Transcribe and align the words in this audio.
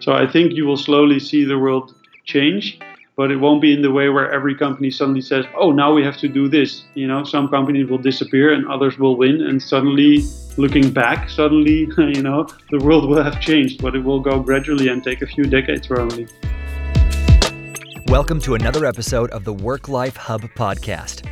So 0.00 0.14
I 0.14 0.26
think 0.26 0.54
you 0.54 0.64
will 0.64 0.78
slowly 0.78 1.20
see 1.20 1.44
the 1.44 1.58
world 1.58 1.94
change, 2.24 2.78
but 3.16 3.30
it 3.30 3.36
won't 3.36 3.60
be 3.60 3.74
in 3.74 3.82
the 3.82 3.90
way 3.90 4.08
where 4.08 4.32
every 4.32 4.54
company 4.54 4.90
suddenly 4.90 5.20
says, 5.20 5.44
"Oh, 5.54 5.72
now 5.72 5.92
we 5.92 6.02
have 6.02 6.16
to 6.18 6.28
do 6.28 6.48
this." 6.48 6.84
You 6.94 7.06
know, 7.06 7.22
some 7.22 7.48
companies 7.48 7.90
will 7.90 7.98
disappear 7.98 8.54
and 8.54 8.66
others 8.66 8.98
will 8.98 9.16
win, 9.16 9.42
and 9.42 9.62
suddenly, 9.62 10.24
looking 10.56 10.90
back, 10.90 11.28
suddenly, 11.28 11.86
you 11.98 12.22
know, 12.22 12.46
the 12.70 12.78
world 12.78 13.10
will 13.10 13.22
have 13.22 13.42
changed, 13.42 13.82
but 13.82 13.94
it 13.94 14.02
will 14.02 14.20
go 14.20 14.40
gradually 14.40 14.88
and 14.88 15.04
take 15.04 15.20
a 15.20 15.26
few 15.26 15.44
decades 15.44 15.86
probably. 15.86 16.26
Welcome 18.06 18.40
to 18.40 18.54
another 18.54 18.86
episode 18.86 19.30
of 19.32 19.44
the 19.44 19.52
Work 19.52 19.86
Life 19.90 20.16
Hub 20.16 20.40
podcast. 20.56 21.26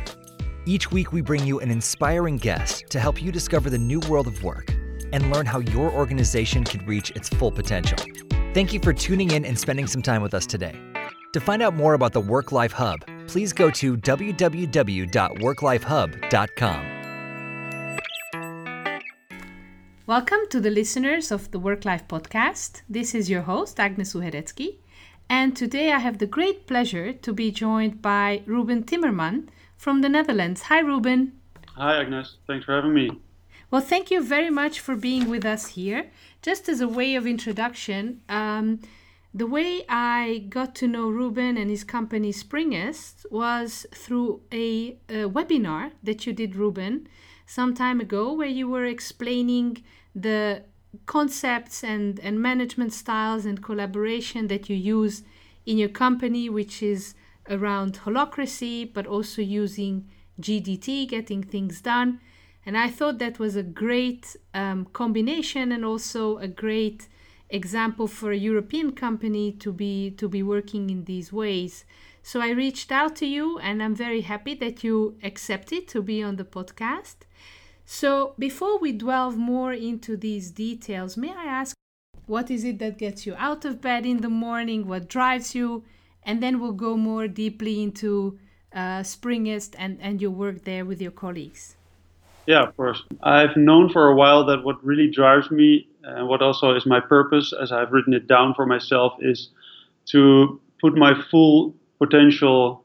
Each 0.67 0.91
week, 0.91 1.11
we 1.11 1.21
bring 1.21 1.43
you 1.43 1.59
an 1.59 1.71
inspiring 1.71 2.37
guest 2.37 2.83
to 2.91 2.99
help 2.99 3.19
you 3.19 3.31
discover 3.31 3.71
the 3.71 3.79
new 3.79 3.99
world 4.01 4.27
of 4.27 4.43
work 4.43 4.71
and 5.11 5.31
learn 5.33 5.47
how 5.47 5.57
your 5.57 5.91
organization 5.91 6.63
can 6.63 6.85
reach 6.85 7.09
its 7.15 7.29
full 7.29 7.51
potential. 7.51 7.97
Thank 8.51 8.73
you 8.73 8.79
for 8.79 8.93
tuning 8.93 9.29
in 9.29 9.45
and 9.45 9.55
spending 9.57 9.85
some 9.85 10.01
time 10.01 10.23
with 10.23 10.33
us 10.33 10.47
today. 10.47 10.73
To 11.33 11.39
find 11.39 11.61
out 11.61 11.75
more 11.75 11.93
about 11.93 12.13
the 12.13 12.19
Work 12.19 12.51
Life 12.51 12.71
Hub, 12.71 13.05
please 13.27 13.53
go 13.53 13.69
to 13.69 13.95
www.worklifehub.com. 13.95 16.85
Welcome 20.07 20.39
to 20.49 20.59
the 20.59 20.71
listeners 20.71 21.31
of 21.31 21.51
the 21.51 21.59
Work 21.59 21.85
Life 21.85 22.07
podcast. 22.07 22.81
This 22.89 23.13
is 23.13 23.29
your 23.29 23.43
host, 23.43 23.79
Agnes 23.79 24.15
Uheretsky. 24.15 24.79
And 25.29 25.55
today 25.55 25.91
I 25.91 25.99
have 25.99 26.17
the 26.17 26.25
great 26.25 26.65
pleasure 26.65 27.13
to 27.13 27.31
be 27.31 27.51
joined 27.51 28.01
by 28.01 28.41
Ruben 28.47 28.83
Timmerman 28.83 29.49
from 29.77 30.01
the 30.01 30.09
Netherlands. 30.09 30.63
Hi, 30.63 30.79
Ruben. 30.79 31.33
Hi, 31.75 32.01
Agnes. 32.01 32.37
Thanks 32.47 32.65
for 32.65 32.73
having 32.73 32.95
me. 32.95 33.11
Well, 33.71 33.81
thank 33.81 34.09
you 34.09 34.23
very 34.23 34.49
much 34.49 34.79
for 34.79 34.95
being 34.95 35.29
with 35.29 35.45
us 35.45 35.67
here. 35.67 36.09
Just 36.41 36.67
as 36.67 36.81
a 36.81 36.87
way 36.87 37.13
of 37.13 37.27
introduction, 37.27 38.21
um, 38.27 38.79
the 39.31 39.45
way 39.45 39.83
I 39.87 40.45
got 40.49 40.73
to 40.75 40.87
know 40.87 41.07
Ruben 41.07 41.55
and 41.55 41.69
his 41.69 41.83
company 41.83 42.33
Springest 42.33 43.29
was 43.29 43.85
through 43.93 44.41
a, 44.51 44.97
a, 45.07 45.29
webinar 45.29 45.91
that 46.01 46.25
you 46.25 46.33
did, 46.33 46.55
Ruben, 46.55 47.07
some 47.45 47.75
time 47.75 47.99
ago, 47.99 48.33
where 48.33 48.47
you 48.47 48.67
were 48.67 48.85
explaining 48.85 49.83
the 50.15 50.63
concepts 51.05 51.83
and, 51.83 52.19
and 52.21 52.41
management 52.41 52.91
styles 52.91 53.45
and 53.45 53.61
collaboration 53.61 54.47
that 54.47 54.67
you 54.67 54.75
use 54.75 55.21
in 55.67 55.77
your 55.77 55.89
company, 55.89 56.49
which 56.49 56.81
is 56.81 57.13
around 57.47 57.99
holacracy, 57.99 58.91
but 58.91 59.05
also 59.05 59.43
using 59.43 60.09
GDT, 60.41 61.07
getting 61.07 61.43
things 61.43 61.81
done. 61.81 62.19
And 62.69 62.77
I 62.77 62.87
thought 62.87 63.17
that 63.17 63.39
was 63.39 63.55
a 63.55 63.63
great 63.63 64.35
um, 64.53 64.85
combination 64.93 65.71
and 65.71 65.83
also 65.83 66.37
a 66.37 66.47
great 66.47 67.07
example 67.49 68.05
for 68.05 68.31
a 68.31 68.37
European 68.37 68.91
company 68.91 69.51
to 69.53 69.73
be 69.73 70.11
to 70.11 70.29
be 70.29 70.43
working 70.43 70.91
in 70.91 71.05
these 71.05 71.33
ways. 71.33 71.83
So 72.21 72.41
I 72.41 72.51
reached 72.51 72.91
out 72.91 73.15
to 73.15 73.25
you 73.25 73.57
and 73.57 73.81
I'm 73.81 73.95
very 73.95 74.21
happy 74.21 74.53
that 74.53 74.83
you 74.83 75.17
accepted 75.23 75.87
to 75.87 76.03
be 76.03 76.21
on 76.21 76.35
the 76.35 76.43
podcast. 76.43 77.15
So 77.85 78.35
before 78.37 78.77
we 78.77 78.91
delve 78.91 79.35
more 79.35 79.73
into 79.73 80.15
these 80.15 80.51
details, 80.51 81.17
may 81.17 81.33
I 81.33 81.45
ask 81.45 81.75
what 82.27 82.51
is 82.51 82.63
it 82.63 82.77
that 82.77 82.99
gets 82.99 83.25
you 83.25 83.33
out 83.39 83.65
of 83.65 83.81
bed 83.81 84.05
in 84.05 84.21
the 84.21 84.29
morning? 84.29 84.87
What 84.87 85.09
drives 85.09 85.55
you? 85.55 85.85
And 86.21 86.43
then 86.43 86.59
we'll 86.59 86.83
go 86.87 86.95
more 86.95 87.27
deeply 87.27 87.81
into 87.81 88.37
uh, 88.71 89.01
Springest 89.01 89.73
and, 89.79 89.97
and 89.99 90.21
your 90.21 90.29
work 90.29 90.65
there 90.65 90.85
with 90.85 91.01
your 91.01 91.17
colleagues. 91.25 91.75
Yeah, 92.49 92.63
of 92.63 92.75
course. 92.75 93.03
I've 93.21 93.55
known 93.55 93.89
for 93.89 94.07
a 94.07 94.15
while 94.15 94.43
that 94.47 94.63
what 94.63 94.83
really 94.83 95.07
drives 95.07 95.51
me 95.51 95.87
and 96.03 96.27
what 96.27 96.41
also 96.41 96.75
is 96.75 96.83
my 96.83 96.99
purpose, 96.99 97.53
as 97.53 97.71
I've 97.71 97.91
written 97.91 98.11
it 98.11 98.25
down 98.25 98.55
for 98.55 98.65
myself, 98.65 99.13
is 99.19 99.49
to 100.07 100.59
put 100.81 100.97
my 100.97 101.13
full 101.29 101.75
potential 101.99 102.83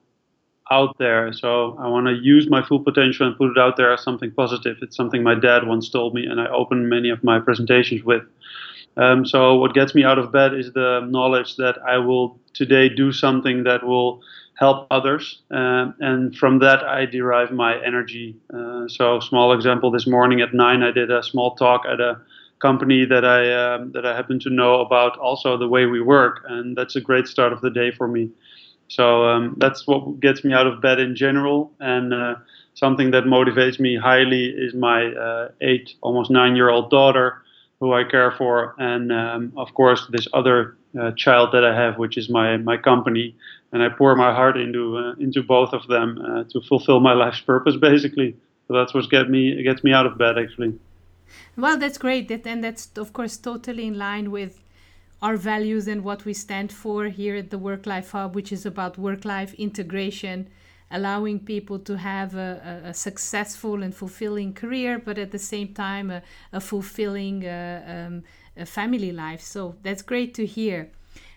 out 0.71 0.99
there. 0.99 1.33
So 1.33 1.79
I 1.81 1.89
want 1.89 2.09
to 2.09 2.13
use 2.13 2.47
my 2.47 2.63
full 2.63 2.81
potential 2.81 3.27
and 3.27 3.39
put 3.39 3.53
it 3.53 3.59
out 3.59 3.79
there 3.79 3.91
as 3.91 4.03
something 4.03 4.31
positive. 4.33 4.77
It's 4.83 4.97
something 4.97 5.23
my 5.23 5.35
dad 5.35 5.67
once 5.67 5.89
told 5.89 6.13
me, 6.13 6.27
and 6.27 6.43
I 6.43 6.47
open 6.49 6.91
many 6.91 7.09
of 7.09 7.25
my 7.25 7.41
presentations 7.41 8.05
with. 8.05 8.23
Um, 8.97 9.27
so 9.27 9.57
what 9.57 9.75
gets 9.75 9.95
me 9.95 10.05
out 10.05 10.19
of 10.19 10.33
bed 10.33 10.55
is 10.55 10.73
the 10.73 11.07
knowledge 11.09 11.57
that 11.57 11.79
I 11.87 11.99
will 11.99 12.39
today 12.53 12.89
do 12.89 13.13
something 13.13 13.65
that 13.65 13.85
will 13.85 14.23
help 14.57 14.87
others. 14.91 15.43
Uh, 15.51 15.93
and 16.01 16.37
from 16.37 16.61
that, 16.61 16.85
I 16.85 17.07
derive 17.07 17.51
my 17.51 17.83
energy. 17.85 18.37
Uh, 18.53 18.87
so, 18.89 19.21
small 19.21 19.53
example: 19.53 19.91
this 19.91 20.07
morning 20.07 20.41
at 20.41 20.55
nine, 20.55 20.83
I 20.83 20.93
did 20.93 21.11
a 21.11 21.23
small 21.23 21.57
talk 21.57 21.83
at 21.91 22.01
a 22.01 22.21
company 22.61 23.05
that 23.05 23.25
I 23.25 23.53
um, 23.53 23.93
that 23.93 24.07
I 24.07 24.15
happen 24.15 24.39
to 24.41 24.51
know 24.51 24.81
about, 24.81 25.19
also 25.19 25.57
the 25.59 25.69
way 25.69 25.87
we 25.87 26.01
work, 26.01 26.45
and 26.49 26.77
that's 26.77 26.97
a 26.97 27.01
great 27.01 27.27
start 27.27 27.53
of 27.53 27.61
the 27.61 27.71
day 27.71 27.91
for 27.91 28.09
me. 28.09 28.31
So 28.89 29.25
um, 29.25 29.55
that's 29.59 29.87
what 29.87 30.21
gets 30.21 30.45
me 30.45 30.53
out 30.53 30.67
of 30.67 30.81
bed 30.81 31.01
in 31.01 31.17
general, 31.17 31.73
and 31.81 32.15
uh, 32.15 32.35
something 32.75 33.11
that 33.11 33.25
motivates 33.25 33.81
me 33.81 33.97
highly 33.97 34.47
is 34.47 34.75
my 34.75 35.07
uh, 35.13 35.49
eight, 35.61 35.95
almost 36.01 36.31
nine-year-old 36.31 36.91
daughter, 36.91 37.43
who 37.85 37.93
I 37.93 38.05
care 38.05 38.33
for, 38.41 38.75
and 38.79 39.13
um, 39.13 39.53
of 39.57 39.69
course 39.75 40.01
this 40.11 40.27
other 40.33 40.59
uh, 40.99 41.11
child 41.25 41.47
that 41.55 41.65
I 41.71 41.75
have, 41.83 41.99
which 41.99 42.17
is 42.17 42.27
my 42.39 42.57
my 42.71 42.77
company, 42.91 43.27
and 43.73 43.83
I 43.87 43.89
pour 44.01 44.13
my 44.17 44.33
heart 44.39 44.57
into 44.57 44.83
uh, 44.97 45.25
into 45.27 45.43
both 45.43 45.73
of 45.79 45.83
them 45.93 46.09
uh, 46.19 46.45
to 46.53 46.61
fulfill 46.71 47.01
my 47.01 47.15
life's 47.23 47.43
purpose, 47.53 47.77
basically. 47.91 48.31
So 48.67 48.71
that's 48.79 48.93
what 48.95 49.05
gets 49.11 49.29
me 49.29 49.43
gets 49.69 49.85
me 49.87 49.93
out 49.99 50.07
of 50.07 50.17
bed, 50.17 50.35
actually. 50.39 50.73
Well, 51.57 51.77
that's 51.83 51.99
great, 51.99 52.29
that, 52.29 52.47
and 52.47 52.63
that's 52.67 52.85
of 53.05 53.13
course 53.13 53.37
totally 53.37 53.87
in 53.87 53.97
line 53.99 54.31
with 54.31 54.55
our 55.21 55.37
values 55.37 55.85
and 55.89 56.01
what 56.05 56.25
we 56.25 56.35
stand 56.35 56.71
for 56.73 57.01
here 57.09 57.37
at 57.37 57.49
the 57.51 57.59
Work 57.69 57.87
Life 57.87 58.11
Hub, 58.11 58.35
which 58.35 58.51
is 58.53 58.65
about 58.67 58.99
work 58.99 59.25
life 59.25 59.53
integration, 59.55 60.49
allowing 60.91 61.41
people 61.41 61.79
to 61.81 61.97
have 61.97 62.35
a, 62.35 62.83
a, 62.85 62.95
successful 62.95 63.83
and 63.83 63.95
fulfilling 63.95 64.53
career, 64.53 64.99
but 64.99 65.19
at 65.19 65.31
the 65.31 65.39
same 65.39 65.75
time 65.75 66.11
a, 66.11 66.23
a 66.53 66.61
fulfilling 66.61 67.45
uh, 67.47 68.07
um, 68.09 68.23
a 68.57 68.67
family 68.67 69.13
life. 69.13 69.41
So 69.41 69.77
that's 69.83 70.03
great 70.03 70.35
to 70.35 70.47
hear. 70.47 70.91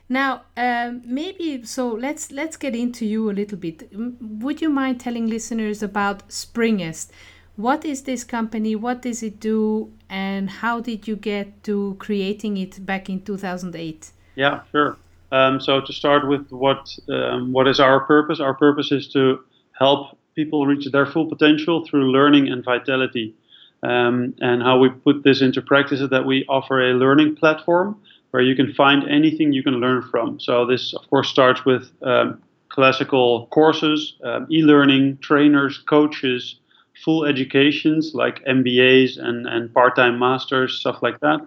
Now, 0.10 0.44
um, 0.56 1.02
maybe 1.06 1.66
so. 1.66 1.90
Let's 1.90 2.32
let's 2.32 2.56
get 2.56 2.76
into 2.76 3.06
you 3.06 3.30
a 3.30 3.34
little 3.34 3.58
bit. 3.58 3.90
Would 3.94 4.62
you 4.62 4.70
mind 4.70 5.02
telling 5.02 5.28
listeners 5.28 5.84
about 5.84 6.30
Springest? 6.30 7.10
What 7.58 7.84
is 7.84 8.04
this 8.04 8.24
company? 8.24 8.76
What 8.76 9.02
does 9.02 9.22
it 9.22 9.40
do? 9.40 9.92
And 10.10 10.50
how 10.50 10.80
did 10.80 11.08
you 11.08 11.18
get 11.18 11.64
to 11.64 11.98
creating 12.00 12.56
it 12.56 12.86
back 12.86 13.10
in 13.10 13.22
2008? 13.22 14.12
Yeah, 14.36 14.62
sure. 14.72 14.96
Um, 15.32 15.60
so 15.60 15.82
to 15.82 15.94
start 15.94 16.28
with, 16.28 16.50
what 16.52 16.98
um, 17.10 17.52
what 17.52 17.68
is 17.68 17.80
our 17.80 18.00
purpose? 18.02 18.40
Our 18.40 18.54
purpose 18.54 18.92
is 18.92 19.08
to 19.14 19.40
help 19.78 20.18
people 20.36 20.66
reach 20.66 20.90
their 20.92 21.06
full 21.06 21.28
potential 21.28 21.86
through 21.86 22.12
learning 22.12 22.48
and 22.48 22.64
vitality. 22.64 23.36
Um, 23.84 24.34
and 24.40 24.64
how 24.64 24.80
we 24.80 24.90
put 24.90 25.24
this 25.24 25.42
into 25.42 25.62
practice 25.62 26.02
is 26.02 26.10
that 26.10 26.26
we 26.26 26.46
offer 26.48 26.82
a 26.82 26.94
learning 26.94 27.36
platform 27.36 28.00
where 28.32 28.42
you 28.44 28.56
can 28.56 28.74
find 28.74 29.08
anything 29.10 29.54
you 29.54 29.64
can 29.64 29.76
learn 29.76 30.02
from. 30.02 30.40
So 30.40 30.66
this, 30.66 30.94
of 30.94 31.08
course, 31.10 31.30
starts 31.30 31.64
with 31.66 31.90
um, 32.02 32.42
classical 32.70 33.48
courses, 33.48 34.16
um, 34.24 34.48
e-learning, 34.52 35.18
trainers, 35.20 35.78
coaches, 35.90 36.60
full 37.04 37.26
educations 37.26 38.12
like 38.14 38.44
MBAs 38.46 39.18
and, 39.20 39.48
and 39.48 39.74
part-time 39.74 40.18
masters, 40.20 40.80
stuff 40.80 41.00
like 41.02 41.20
that. 41.20 41.40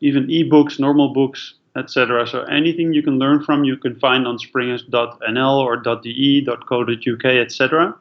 Even 0.00 0.30
e-books, 0.30 0.78
normal 0.78 1.12
books, 1.12 1.54
etc. 1.76 2.26
So 2.26 2.42
anything 2.42 2.92
you 2.92 3.02
can 3.02 3.18
learn 3.18 3.42
from, 3.42 3.64
you 3.64 3.76
can 3.76 3.98
find 3.98 4.26
on 4.26 4.38
springest.nl 4.38 5.58
or 5.58 5.76
.de, 5.76 6.46
.co.uk, 6.68 7.24
etc. 7.24 7.94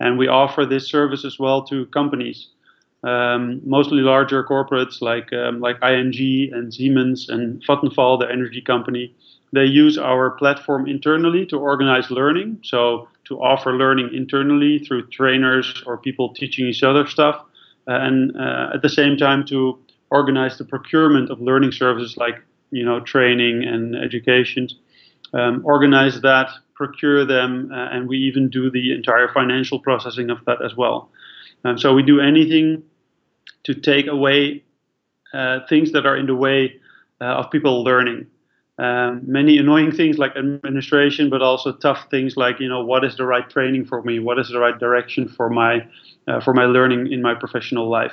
And 0.00 0.18
we 0.18 0.28
offer 0.28 0.66
this 0.66 0.88
service 0.88 1.24
as 1.24 1.38
well 1.38 1.62
to 1.64 1.86
companies 1.86 2.48
um, 3.04 3.60
mostly 3.64 3.98
larger 3.98 4.42
corporates 4.42 5.02
like 5.02 5.32
um, 5.32 5.60
like 5.60 5.76
ING 5.82 6.50
and 6.52 6.72
Siemens 6.72 7.28
and 7.28 7.62
Vattenfall, 7.66 8.18
the 8.18 8.30
energy 8.30 8.62
company. 8.62 9.14
They 9.52 9.66
use 9.66 9.98
our 9.98 10.30
platform 10.30 10.88
internally 10.88 11.46
to 11.46 11.58
organize 11.58 12.10
learning, 12.10 12.58
so 12.64 13.06
to 13.26 13.40
offer 13.40 13.74
learning 13.74 14.10
internally 14.12 14.78
through 14.80 15.08
trainers 15.08 15.82
or 15.86 15.98
people 15.98 16.34
teaching 16.34 16.66
each 16.66 16.82
other 16.82 17.06
stuff, 17.06 17.36
uh, 17.86 17.92
and 17.92 18.34
uh, 18.36 18.70
at 18.74 18.82
the 18.82 18.88
same 18.88 19.16
time 19.16 19.44
to 19.46 19.78
organize 20.10 20.58
the 20.58 20.64
procurement 20.64 21.30
of 21.30 21.40
learning 21.40 21.72
services 21.72 22.16
like 22.16 22.42
you 22.70 22.84
know 22.84 23.00
training 23.00 23.64
and 23.64 23.96
education. 23.96 24.68
Um, 25.32 25.62
organize 25.64 26.20
that, 26.20 26.50
procure 26.74 27.24
them, 27.24 27.70
uh, 27.72 27.88
and 27.90 28.08
we 28.08 28.18
even 28.18 28.50
do 28.50 28.70
the 28.70 28.92
entire 28.92 29.32
financial 29.32 29.80
processing 29.80 30.30
of 30.30 30.38
that 30.44 30.64
as 30.64 30.76
well. 30.76 31.10
Um, 31.64 31.76
so 31.76 31.92
we 31.92 32.02
do 32.02 32.20
anything 32.20 32.84
to 33.64 33.74
take 33.74 34.06
away 34.06 34.62
uh, 35.32 35.60
things 35.68 35.92
that 35.92 36.06
are 36.06 36.16
in 36.16 36.26
the 36.26 36.34
way 36.36 36.80
uh, 37.20 37.24
of 37.24 37.50
people 37.50 37.82
learning. 37.82 38.26
Um, 38.76 39.22
many 39.24 39.58
annoying 39.58 39.92
things 39.92 40.18
like 40.18 40.36
administration, 40.36 41.30
but 41.30 41.42
also 41.42 41.72
tough 41.72 42.06
things 42.10 42.36
like 42.36 42.58
you 42.58 42.68
know 42.68 42.84
what 42.84 43.04
is 43.04 43.16
the 43.16 43.24
right 43.24 43.48
training 43.48 43.84
for 43.86 44.02
me, 44.02 44.18
what 44.18 44.38
is 44.38 44.48
the 44.48 44.58
right 44.58 44.78
direction 44.78 45.28
for 45.28 45.48
my 45.48 45.86
uh, 46.26 46.40
for 46.40 46.52
my 46.52 46.64
learning 46.64 47.12
in 47.12 47.22
my 47.22 47.34
professional 47.34 47.88
life. 47.88 48.12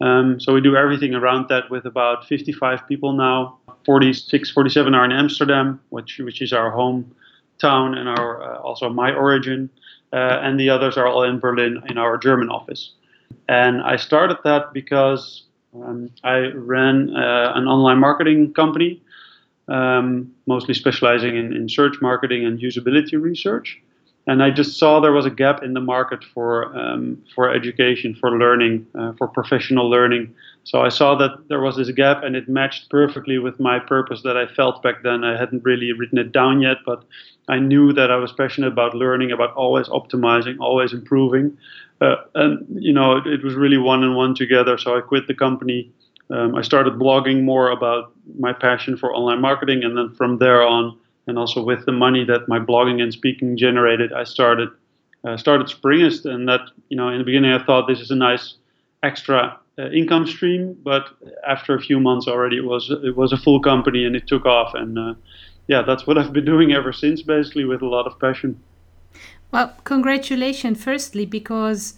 Um, 0.00 0.40
so 0.40 0.52
we 0.52 0.60
do 0.60 0.76
everything 0.76 1.14
around 1.14 1.48
that 1.50 1.70
with 1.70 1.84
about 1.84 2.26
55 2.26 2.88
people 2.88 3.12
now. 3.12 3.59
46, 3.84 4.50
47 4.50 4.94
are 4.94 5.04
in 5.04 5.12
Amsterdam, 5.12 5.80
which 5.90 6.18
which 6.18 6.42
is 6.42 6.52
our 6.52 6.70
hometown 6.70 7.96
and 7.96 8.08
our 8.08 8.42
uh, 8.42 8.58
also 8.58 8.88
my 8.88 9.12
origin, 9.12 9.70
uh, 10.12 10.40
and 10.42 10.58
the 10.58 10.70
others 10.70 10.96
are 10.96 11.06
all 11.06 11.22
in 11.22 11.38
Berlin 11.38 11.82
in 11.88 11.98
our 11.98 12.16
German 12.16 12.48
office. 12.50 12.92
And 13.48 13.82
I 13.82 13.96
started 13.96 14.38
that 14.44 14.72
because 14.72 15.44
um, 15.74 16.10
I 16.24 16.50
ran 16.54 17.14
uh, 17.14 17.52
an 17.54 17.66
online 17.66 17.98
marketing 17.98 18.52
company, 18.54 19.00
um, 19.68 20.32
mostly 20.46 20.74
specializing 20.74 21.36
in, 21.36 21.54
in 21.54 21.68
search 21.68 22.00
marketing 22.00 22.44
and 22.44 22.58
usability 22.58 23.20
research 23.20 23.80
and 24.30 24.44
I 24.44 24.50
just 24.50 24.78
saw 24.78 25.00
there 25.00 25.12
was 25.12 25.26
a 25.26 25.30
gap 25.30 25.64
in 25.64 25.74
the 25.74 25.80
market 25.80 26.22
for 26.22 26.50
um, 26.78 27.20
for 27.34 27.52
education, 27.52 28.14
for 28.14 28.30
learning, 28.38 28.86
uh, 28.96 29.12
for 29.18 29.26
professional 29.26 29.90
learning. 29.90 30.32
So 30.62 30.82
I 30.82 30.88
saw 30.88 31.16
that 31.16 31.48
there 31.48 31.60
was 31.60 31.76
this 31.76 31.90
gap, 31.90 32.22
and 32.22 32.36
it 32.36 32.48
matched 32.48 32.90
perfectly 32.90 33.38
with 33.38 33.58
my 33.58 33.80
purpose 33.80 34.22
that 34.22 34.36
I 34.36 34.46
felt 34.46 34.84
back 34.84 35.02
then. 35.02 35.24
I 35.24 35.36
hadn't 35.36 35.64
really 35.64 35.90
written 35.92 36.16
it 36.16 36.30
down 36.30 36.62
yet, 36.62 36.76
but 36.86 37.02
I 37.48 37.58
knew 37.58 37.92
that 37.92 38.12
I 38.12 38.16
was 38.16 38.30
passionate 38.30 38.68
about 38.68 38.94
learning, 38.94 39.32
about 39.32 39.52
always 39.54 39.88
optimizing, 39.88 40.58
always 40.60 40.92
improving, 40.92 41.58
uh, 42.00 42.16
and 42.36 42.64
you 42.70 42.92
know 42.92 43.16
it, 43.16 43.26
it, 43.26 43.42
was 43.42 43.54
really 43.54 43.78
one 43.78 44.04
and 44.04 44.14
one 44.14 44.36
together. 44.36 44.78
So 44.78 44.96
I 44.96 45.00
quit 45.00 45.26
the 45.26 45.34
company. 45.34 45.90
Um, 46.30 46.54
I 46.54 46.62
started 46.62 46.94
blogging 46.94 47.42
more 47.42 47.68
about 47.72 48.12
my 48.38 48.52
passion 48.52 48.96
for 48.96 49.12
online 49.12 49.40
marketing, 49.40 49.82
and 49.82 49.96
then 49.96 50.14
from 50.14 50.38
there 50.38 50.62
on 50.62 50.96
and 51.30 51.38
also 51.38 51.62
with 51.62 51.86
the 51.86 51.92
money 51.92 52.24
that 52.24 52.48
my 52.48 52.58
blogging 52.58 53.00
and 53.00 53.12
speaking 53.12 53.56
generated, 53.56 54.12
I 54.12 54.24
started 54.24 54.68
uh, 55.24 55.36
started 55.36 55.66
Springest, 55.68 56.24
and 56.24 56.48
that 56.48 56.60
you 56.90 56.96
know 56.96 57.08
in 57.08 57.18
the 57.18 57.24
beginning 57.24 57.52
I 57.52 57.64
thought 57.64 57.86
this 57.86 58.00
is 58.00 58.10
a 58.10 58.16
nice 58.16 58.56
extra 59.02 59.58
uh, 59.78 59.88
income 59.90 60.26
stream, 60.26 60.76
but 60.82 61.04
after 61.46 61.74
a 61.74 61.80
few 61.80 61.98
months 62.00 62.26
already 62.28 62.56
it 62.58 62.64
was 62.64 62.90
it 62.90 63.16
was 63.16 63.32
a 63.32 63.38
full 63.38 63.60
company 63.60 64.04
and 64.04 64.14
it 64.14 64.26
took 64.26 64.44
off, 64.44 64.74
and 64.74 64.98
uh, 64.98 65.14
yeah, 65.68 65.82
that's 65.82 66.06
what 66.06 66.18
I've 66.18 66.32
been 66.32 66.44
doing 66.44 66.72
ever 66.72 66.92
since, 66.92 67.22
basically 67.22 67.64
with 67.64 67.80
a 67.80 67.86
lot 67.86 68.06
of 68.06 68.18
passion. 68.18 68.60
Well, 69.52 69.74
congratulations, 69.84 70.82
firstly, 70.82 71.26
because 71.26 71.94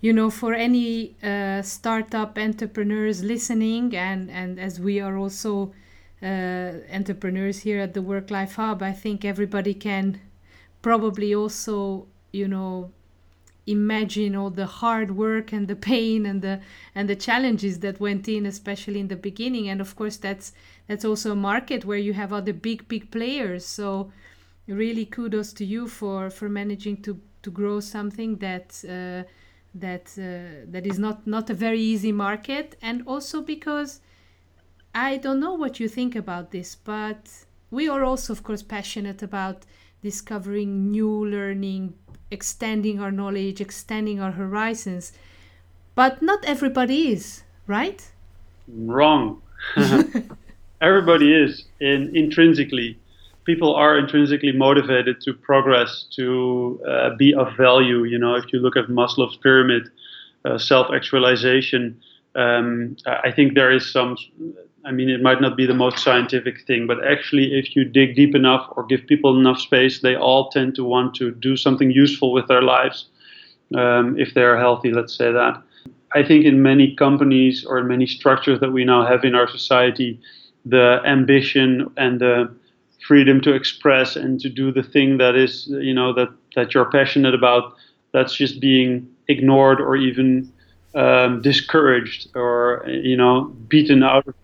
you 0.00 0.12
know 0.12 0.30
for 0.30 0.52
any 0.54 1.16
uh, 1.22 1.62
startup 1.62 2.36
entrepreneurs 2.36 3.22
listening, 3.22 3.96
and 3.96 4.30
and 4.30 4.60
as 4.60 4.78
we 4.78 5.00
are 5.00 5.16
also 5.16 5.72
entrepreneurs 6.22 7.60
here 7.60 7.80
at 7.80 7.94
the 7.94 8.02
Work 8.02 8.30
Life 8.30 8.56
Hub, 8.56 8.82
I 8.82 8.92
think 8.92 9.24
everybody 9.24 9.74
can 9.74 10.20
probably 10.82 11.34
also, 11.34 12.06
you 12.32 12.48
know, 12.48 12.90
imagine 13.66 14.34
all 14.34 14.50
the 14.50 14.66
hard 14.66 15.16
work 15.16 15.52
and 15.52 15.68
the 15.68 15.76
pain 15.76 16.26
and 16.26 16.42
the 16.42 16.60
and 16.94 17.08
the 17.08 17.16
challenges 17.16 17.80
that 17.80 18.00
went 18.00 18.28
in 18.28 18.46
especially 18.46 19.00
in 19.00 19.08
the 19.08 19.16
beginning. 19.16 19.68
And 19.68 19.80
of 19.80 19.96
course 19.96 20.16
that's 20.16 20.52
that's 20.88 21.04
also 21.04 21.32
a 21.32 21.36
market 21.36 21.84
where 21.84 21.98
you 21.98 22.12
have 22.14 22.32
other 22.32 22.52
big 22.52 22.88
big 22.88 23.10
players. 23.10 23.64
So 23.64 24.12
really 24.66 25.04
kudos 25.04 25.52
to 25.54 25.64
you 25.64 25.88
for 25.88 26.30
for 26.30 26.48
managing 26.48 27.02
to 27.02 27.20
to 27.42 27.50
grow 27.50 27.80
something 27.80 28.36
that 28.36 28.82
uh, 28.84 29.28
that 29.74 30.06
uh, 30.18 30.66
that 30.70 30.86
is 30.86 30.98
not 30.98 31.26
not 31.26 31.50
a 31.50 31.54
very 31.54 31.80
easy 31.80 32.12
market. 32.12 32.76
And 32.82 33.02
also 33.06 33.40
because 33.42 34.00
I 34.94 35.18
don't 35.18 35.40
know 35.40 35.54
what 35.54 35.78
you 35.78 35.88
think 35.88 36.16
about 36.16 36.50
this, 36.50 36.74
but 36.74 37.30
we 37.70 37.88
are 37.88 38.04
also, 38.04 38.32
of 38.32 38.42
course, 38.42 38.62
passionate 38.62 39.22
about 39.22 39.64
discovering 40.02 40.90
new 40.90 41.26
learning, 41.26 41.94
extending 42.30 43.00
our 43.00 43.12
knowledge, 43.12 43.60
extending 43.60 44.20
our 44.20 44.32
horizons. 44.32 45.12
But 45.94 46.22
not 46.22 46.44
everybody 46.44 47.12
is, 47.12 47.42
right? 47.66 48.10
Wrong. 48.68 49.42
everybody 50.80 51.34
is 51.34 51.64
in 51.80 52.10
intrinsically. 52.16 52.98
People 53.44 53.74
are 53.74 53.98
intrinsically 53.98 54.52
motivated 54.52 55.20
to 55.22 55.32
progress, 55.34 56.06
to 56.16 56.80
uh, 56.88 57.10
be 57.16 57.34
of 57.34 57.56
value. 57.56 58.04
You 58.04 58.18
know, 58.18 58.34
if 58.34 58.52
you 58.52 58.58
look 58.58 58.76
at 58.76 58.86
Maslow's 58.86 59.36
pyramid, 59.36 59.88
uh, 60.44 60.58
self-actualization, 60.58 62.00
um, 62.34 62.96
I 63.06 63.30
think 63.32 63.54
there 63.54 63.72
is 63.72 63.90
some 63.90 64.16
I 64.84 64.92
mean, 64.92 65.10
it 65.10 65.20
might 65.22 65.40
not 65.40 65.56
be 65.56 65.66
the 65.66 65.74
most 65.74 65.98
scientific 65.98 66.66
thing, 66.66 66.86
but 66.86 67.04
actually, 67.04 67.58
if 67.58 67.76
you 67.76 67.84
dig 67.84 68.16
deep 68.16 68.34
enough 68.34 68.66
or 68.76 68.84
give 68.84 69.06
people 69.06 69.38
enough 69.38 69.60
space, 69.60 70.00
they 70.00 70.16
all 70.16 70.48
tend 70.50 70.74
to 70.76 70.84
want 70.84 71.14
to 71.16 71.32
do 71.32 71.56
something 71.56 71.90
useful 71.90 72.32
with 72.32 72.48
their 72.48 72.62
lives 72.62 73.06
um, 73.76 74.18
if 74.18 74.32
they're 74.34 74.58
healthy, 74.58 74.90
let's 74.90 75.14
say 75.14 75.30
that. 75.30 75.62
I 76.14 76.22
think 76.24 76.44
in 76.44 76.62
many 76.62 76.94
companies 76.96 77.64
or 77.64 77.78
in 77.78 77.86
many 77.86 78.06
structures 78.06 78.58
that 78.60 78.72
we 78.72 78.84
now 78.84 79.06
have 79.06 79.24
in 79.24 79.34
our 79.34 79.48
society, 79.48 80.20
the 80.64 81.00
ambition 81.04 81.90
and 81.96 82.20
the 82.20 82.52
freedom 83.06 83.40
to 83.42 83.52
express 83.52 84.16
and 84.16 84.40
to 84.40 84.48
do 84.48 84.72
the 84.72 84.82
thing 84.82 85.18
that 85.18 85.36
is, 85.36 85.66
you 85.68 85.94
know, 85.94 86.12
that, 86.14 86.28
that 86.56 86.74
you're 86.74 86.90
passionate 86.90 87.34
about, 87.34 87.74
that's 88.12 88.34
just 88.34 88.60
being 88.60 89.08
ignored 89.28 89.80
or 89.80 89.96
even 89.96 90.52
um, 90.94 91.40
discouraged 91.42 92.28
or, 92.34 92.84
you 92.88 93.16
know, 93.16 93.44
beaten 93.68 94.02
out 94.02 94.26
of 94.26 94.34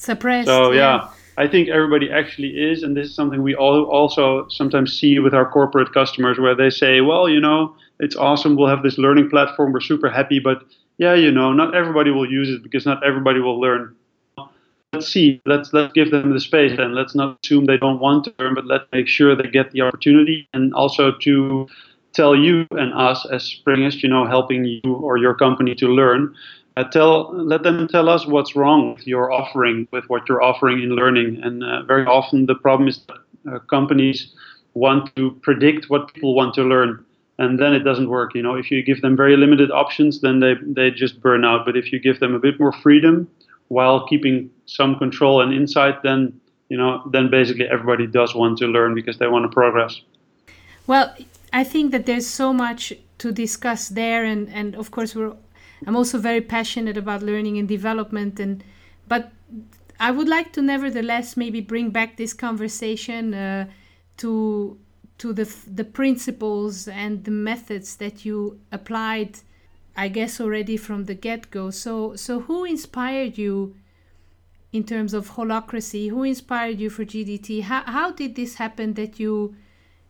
suppressed. 0.00 0.48
So 0.48 0.72
yeah. 0.72 0.80
yeah. 0.80 1.08
I 1.38 1.48
think 1.48 1.68
everybody 1.68 2.10
actually 2.10 2.48
is, 2.48 2.82
and 2.82 2.96
this 2.96 3.08
is 3.08 3.14
something 3.14 3.42
we 3.42 3.54
all 3.54 3.84
also 3.84 4.46
sometimes 4.48 4.98
see 4.98 5.18
with 5.20 5.32
our 5.32 5.48
corporate 5.50 5.92
customers, 5.94 6.38
where 6.38 6.54
they 6.54 6.70
say, 6.70 7.00
"Well, 7.00 7.28
you 7.28 7.40
know, 7.40 7.74
it's 7.98 8.16
awesome. 8.16 8.56
We'll 8.56 8.68
have 8.68 8.82
this 8.82 8.98
learning 8.98 9.30
platform. 9.30 9.72
We're 9.72 9.80
super 9.80 10.10
happy, 10.10 10.38
but 10.38 10.64
yeah, 10.98 11.14
you 11.14 11.30
know, 11.30 11.52
not 11.52 11.74
everybody 11.74 12.10
will 12.10 12.30
use 12.30 12.50
it 12.50 12.62
because 12.62 12.84
not 12.84 13.02
everybody 13.04 13.40
will 13.40 13.60
learn." 13.60 13.94
Let's 14.92 15.06
see. 15.06 15.40
Let's 15.46 15.72
let's 15.72 15.92
give 15.92 16.10
them 16.10 16.34
the 16.34 16.40
space, 16.40 16.78
and 16.78 16.94
let's 16.94 17.14
not 17.14 17.38
assume 17.42 17.66
they 17.66 17.78
don't 17.78 18.00
want 18.00 18.24
to 18.24 18.34
learn, 18.38 18.54
but 18.54 18.66
let's 18.66 18.84
make 18.92 19.06
sure 19.06 19.36
they 19.36 19.48
get 19.48 19.70
the 19.70 19.82
opportunity, 19.82 20.48
and 20.52 20.74
also 20.74 21.12
to 21.22 21.68
tell 22.12 22.34
you 22.34 22.66
and 22.72 22.92
us 22.92 23.24
as 23.30 23.42
Springest, 23.44 24.02
you 24.02 24.08
know, 24.08 24.26
helping 24.26 24.64
you 24.64 24.94
or 24.94 25.16
your 25.16 25.34
company 25.34 25.74
to 25.76 25.86
learn 25.86 26.34
uh, 26.80 26.90
tell 26.90 27.32
let 27.34 27.62
them 27.62 27.88
tell 27.88 28.08
us 28.08 28.26
what's 28.26 28.56
wrong 28.56 28.94
with 28.94 29.06
your 29.06 29.30
offering 29.30 29.86
with 29.90 30.04
what 30.08 30.28
you're 30.28 30.42
offering 30.42 30.82
in 30.82 30.90
learning. 30.90 31.40
And 31.42 31.62
uh, 31.62 31.82
very 31.82 32.06
often 32.06 32.46
the 32.46 32.54
problem 32.54 32.88
is 32.88 33.00
that 33.06 33.52
uh, 33.52 33.58
companies 33.60 34.34
want 34.74 35.14
to 35.16 35.32
predict 35.42 35.90
what 35.90 36.12
people 36.14 36.34
want 36.34 36.54
to 36.54 36.62
learn 36.62 37.04
and 37.38 37.58
then 37.58 37.72
it 37.72 37.80
doesn't 37.80 38.08
work. 38.08 38.34
You 38.34 38.42
know 38.42 38.54
if 38.54 38.70
you 38.70 38.82
give 38.82 39.00
them 39.02 39.16
very 39.16 39.36
limited 39.36 39.70
options 39.70 40.20
then 40.20 40.40
they 40.40 40.54
they 40.62 40.90
just 40.90 41.20
burn 41.20 41.44
out. 41.44 41.66
But 41.66 41.76
if 41.76 41.92
you 41.92 41.98
give 41.98 42.20
them 42.20 42.34
a 42.34 42.38
bit 42.38 42.58
more 42.58 42.72
freedom 42.72 43.28
while 43.68 44.06
keeping 44.06 44.50
some 44.66 44.98
control 44.98 45.40
and 45.42 45.52
insight 45.52 46.02
then 46.02 46.40
you 46.68 46.76
know 46.76 47.02
then 47.12 47.30
basically 47.30 47.66
everybody 47.66 48.06
does 48.06 48.34
want 48.34 48.58
to 48.58 48.66
learn 48.66 48.94
because 48.94 49.18
they 49.18 49.28
want 49.28 49.44
to 49.44 49.54
progress. 49.54 50.00
Well 50.86 51.14
i 51.52 51.64
think 51.64 51.90
that 51.90 52.06
there's 52.06 52.28
so 52.28 52.52
much 52.52 52.92
to 53.18 53.32
discuss 53.32 53.88
there 53.88 54.24
and 54.24 54.48
and 54.48 54.76
of 54.76 54.90
course 54.90 55.16
we're 55.16 55.34
I'm 55.86 55.96
also 55.96 56.18
very 56.18 56.40
passionate 56.40 56.96
about 56.96 57.22
learning 57.22 57.58
and 57.58 57.68
development 57.68 58.38
and 58.40 58.62
but 59.08 59.32
I 59.98 60.10
would 60.10 60.28
like 60.28 60.52
to 60.54 60.62
nevertheless 60.62 61.36
maybe 61.36 61.60
bring 61.60 61.90
back 61.90 62.16
this 62.16 62.32
conversation 62.32 63.34
uh, 63.34 63.66
to 64.18 64.78
to 65.18 65.32
the 65.32 65.44
the 65.66 65.84
principles 65.84 66.88
and 66.88 67.24
the 67.24 67.30
methods 67.30 67.96
that 67.96 68.24
you 68.24 68.60
applied 68.72 69.40
I 69.96 70.08
guess 70.08 70.40
already 70.40 70.76
from 70.76 71.04
the 71.04 71.14
get-go. 71.14 71.70
So 71.70 72.16
so 72.16 72.40
who 72.40 72.64
inspired 72.64 73.36
you 73.36 73.76
in 74.72 74.84
terms 74.84 75.12
of 75.14 75.32
holacracy? 75.32 76.10
Who 76.10 76.22
inspired 76.22 76.78
you 76.78 76.90
for 76.90 77.04
GDT? 77.04 77.62
How 77.62 77.82
how 77.84 78.12
did 78.12 78.34
this 78.34 78.54
happen 78.54 78.94
that 78.94 79.20
you 79.20 79.56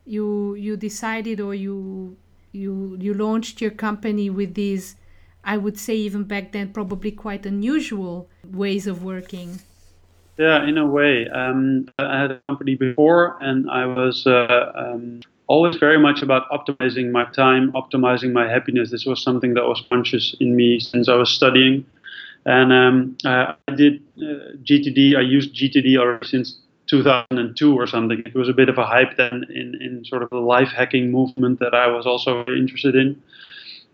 you 0.05 0.55
you 0.55 0.77
decided 0.77 1.41
or 1.41 1.55
you 1.55 2.17
you 2.53 2.97
you 3.01 3.15
launched 3.15 3.61
your 3.61 3.71
company 3.71 4.29
with 4.31 4.55
these 4.55 4.97
I 5.45 5.57
would 5.57 5.79
say 5.79 5.97
even 5.97 6.25
back 6.25 6.53
then 6.53 6.73
probably 6.73 7.11
quite 7.11 7.47
unusual 7.47 8.29
ways 8.45 8.87
of 8.87 9.03
working. 9.03 9.61
Yeah, 10.39 10.67
in 10.67 10.79
a 10.79 10.87
way. 10.87 11.29
Um, 11.29 11.89
I 11.99 12.21
had 12.23 12.31
a 12.31 12.41
company 12.49 12.75
before, 12.75 13.37
and 13.41 13.71
I 13.71 13.85
was 13.85 14.27
uh, 14.27 14.73
um, 14.75 15.21
always 15.49 15.77
very 15.77 15.99
much 15.99 16.23
about 16.23 16.49
optimizing 16.51 17.11
my 17.11 17.25
time, 17.33 17.73
optimizing 17.73 18.33
my 18.33 18.49
happiness. 18.49 18.91
This 18.91 19.05
was 19.05 19.23
something 19.23 19.55
that 19.55 19.65
was 19.65 19.83
conscious 19.91 20.35
in 20.41 20.57
me 20.57 20.81
since 20.81 21.09
I 21.09 21.15
was 21.15 21.31
studying. 21.31 21.85
And 22.47 22.73
um, 22.73 23.17
uh, 23.25 23.53
I 23.69 23.75
did 23.75 24.03
uh, 24.19 24.57
GTD. 24.63 25.17
I 25.17 25.21
used 25.21 25.55
GTD 25.55 25.99
already 25.99 26.27
since 26.27 26.59
2002 26.87 27.79
or 27.79 27.87
something. 27.87 28.23
It 28.25 28.35
was 28.35 28.49
a 28.49 28.53
bit 28.53 28.69
of 28.69 28.79
a 28.79 28.87
hype 28.87 29.17
then 29.17 29.45
in, 29.51 29.77
in 29.81 30.05
sort 30.05 30.23
of 30.23 30.31
the 30.31 30.39
life 30.39 30.69
hacking 30.69 31.11
movement 31.11 31.61
that 31.61 31.75
I 31.75 31.87
was 31.89 32.07
also 32.07 32.45
interested 32.47 32.95
in. 32.95 33.21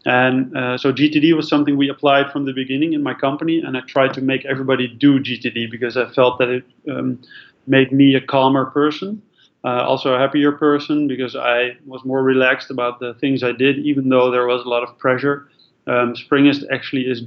And 0.06 0.56
uh, 0.56 0.78
so 0.78 0.92
GTD 0.92 1.34
was 1.34 1.48
something 1.48 1.76
we 1.76 1.88
applied 1.88 2.30
from 2.30 2.44
the 2.44 2.52
beginning 2.52 2.92
in 2.92 3.02
my 3.02 3.12
company, 3.12 3.58
and 3.58 3.76
I 3.76 3.80
tried 3.80 4.14
to 4.14 4.20
make 4.20 4.44
everybody 4.44 4.86
do 4.86 5.18
GTD 5.18 5.68
because 5.68 5.96
I 5.96 6.08
felt 6.12 6.38
that 6.38 6.48
it 6.48 6.64
um, 6.88 7.20
made 7.66 7.90
me 7.90 8.14
a 8.14 8.20
calmer 8.20 8.66
person, 8.66 9.20
uh, 9.64 9.82
also 9.82 10.14
a 10.14 10.18
happier 10.18 10.52
person 10.52 11.08
because 11.08 11.34
I 11.34 11.76
was 11.86 12.04
more 12.04 12.22
relaxed 12.22 12.70
about 12.70 13.00
the 13.00 13.14
things 13.14 13.42
I 13.42 13.50
did, 13.50 13.78
even 13.80 14.08
though 14.08 14.30
there 14.30 14.46
was 14.46 14.62
a 14.64 14.68
lot 14.68 14.84
of 14.84 14.96
pressure. 14.96 15.48
Um, 15.88 16.14
Springest 16.14 16.62
actually 16.70 17.02
is 17.02 17.24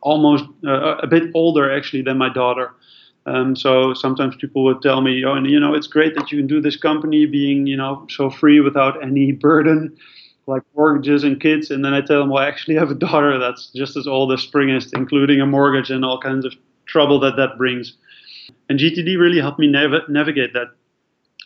almost 0.00 0.44
uh, 0.66 0.96
a 1.02 1.06
bit 1.06 1.24
older 1.34 1.70
actually 1.70 2.00
than 2.00 2.16
my 2.16 2.32
daughter. 2.32 2.72
Um, 3.26 3.54
so 3.54 3.92
sometimes 3.92 4.34
people 4.36 4.64
would 4.64 4.80
tell 4.80 5.02
me, 5.02 5.24
"Oh, 5.26 5.34
and 5.34 5.50
you 5.50 5.60
know, 5.60 5.74
it's 5.74 5.86
great 5.86 6.14
that 6.14 6.32
you 6.32 6.38
can 6.38 6.46
do 6.46 6.60
this 6.60 6.76
company, 6.76 7.26
being 7.26 7.66
you 7.66 7.76
know 7.76 8.06
so 8.08 8.30
free 8.30 8.60
without 8.60 9.02
any 9.02 9.32
burden, 9.48 9.94
like 10.46 10.62
mortgages 10.76 11.24
and 11.24 11.40
kids." 11.40 11.70
And 11.70 11.84
then 11.84 11.94
I 11.94 12.00
tell 12.00 12.20
them, 12.20 12.30
"Well, 12.30 12.42
I 12.42 12.48
actually 12.48 12.76
have 12.76 12.90
a 12.90 12.94
daughter 12.94 13.38
that's 13.38 13.70
just 13.74 13.96
as 13.96 14.06
old 14.06 14.32
as 14.32 14.46
Springest, 14.46 14.96
including 14.96 15.40
a 15.40 15.46
mortgage 15.46 15.90
and 15.90 16.04
all 16.04 16.20
kinds 16.20 16.44
of 16.44 16.54
trouble 16.86 17.18
that 17.20 17.36
that 17.36 17.58
brings." 17.58 17.94
And 18.68 18.78
GTD 18.78 19.18
really 19.18 19.40
helped 19.40 19.58
me 19.58 19.66
nav- 19.66 20.08
navigate 20.08 20.52
that, 20.54 20.68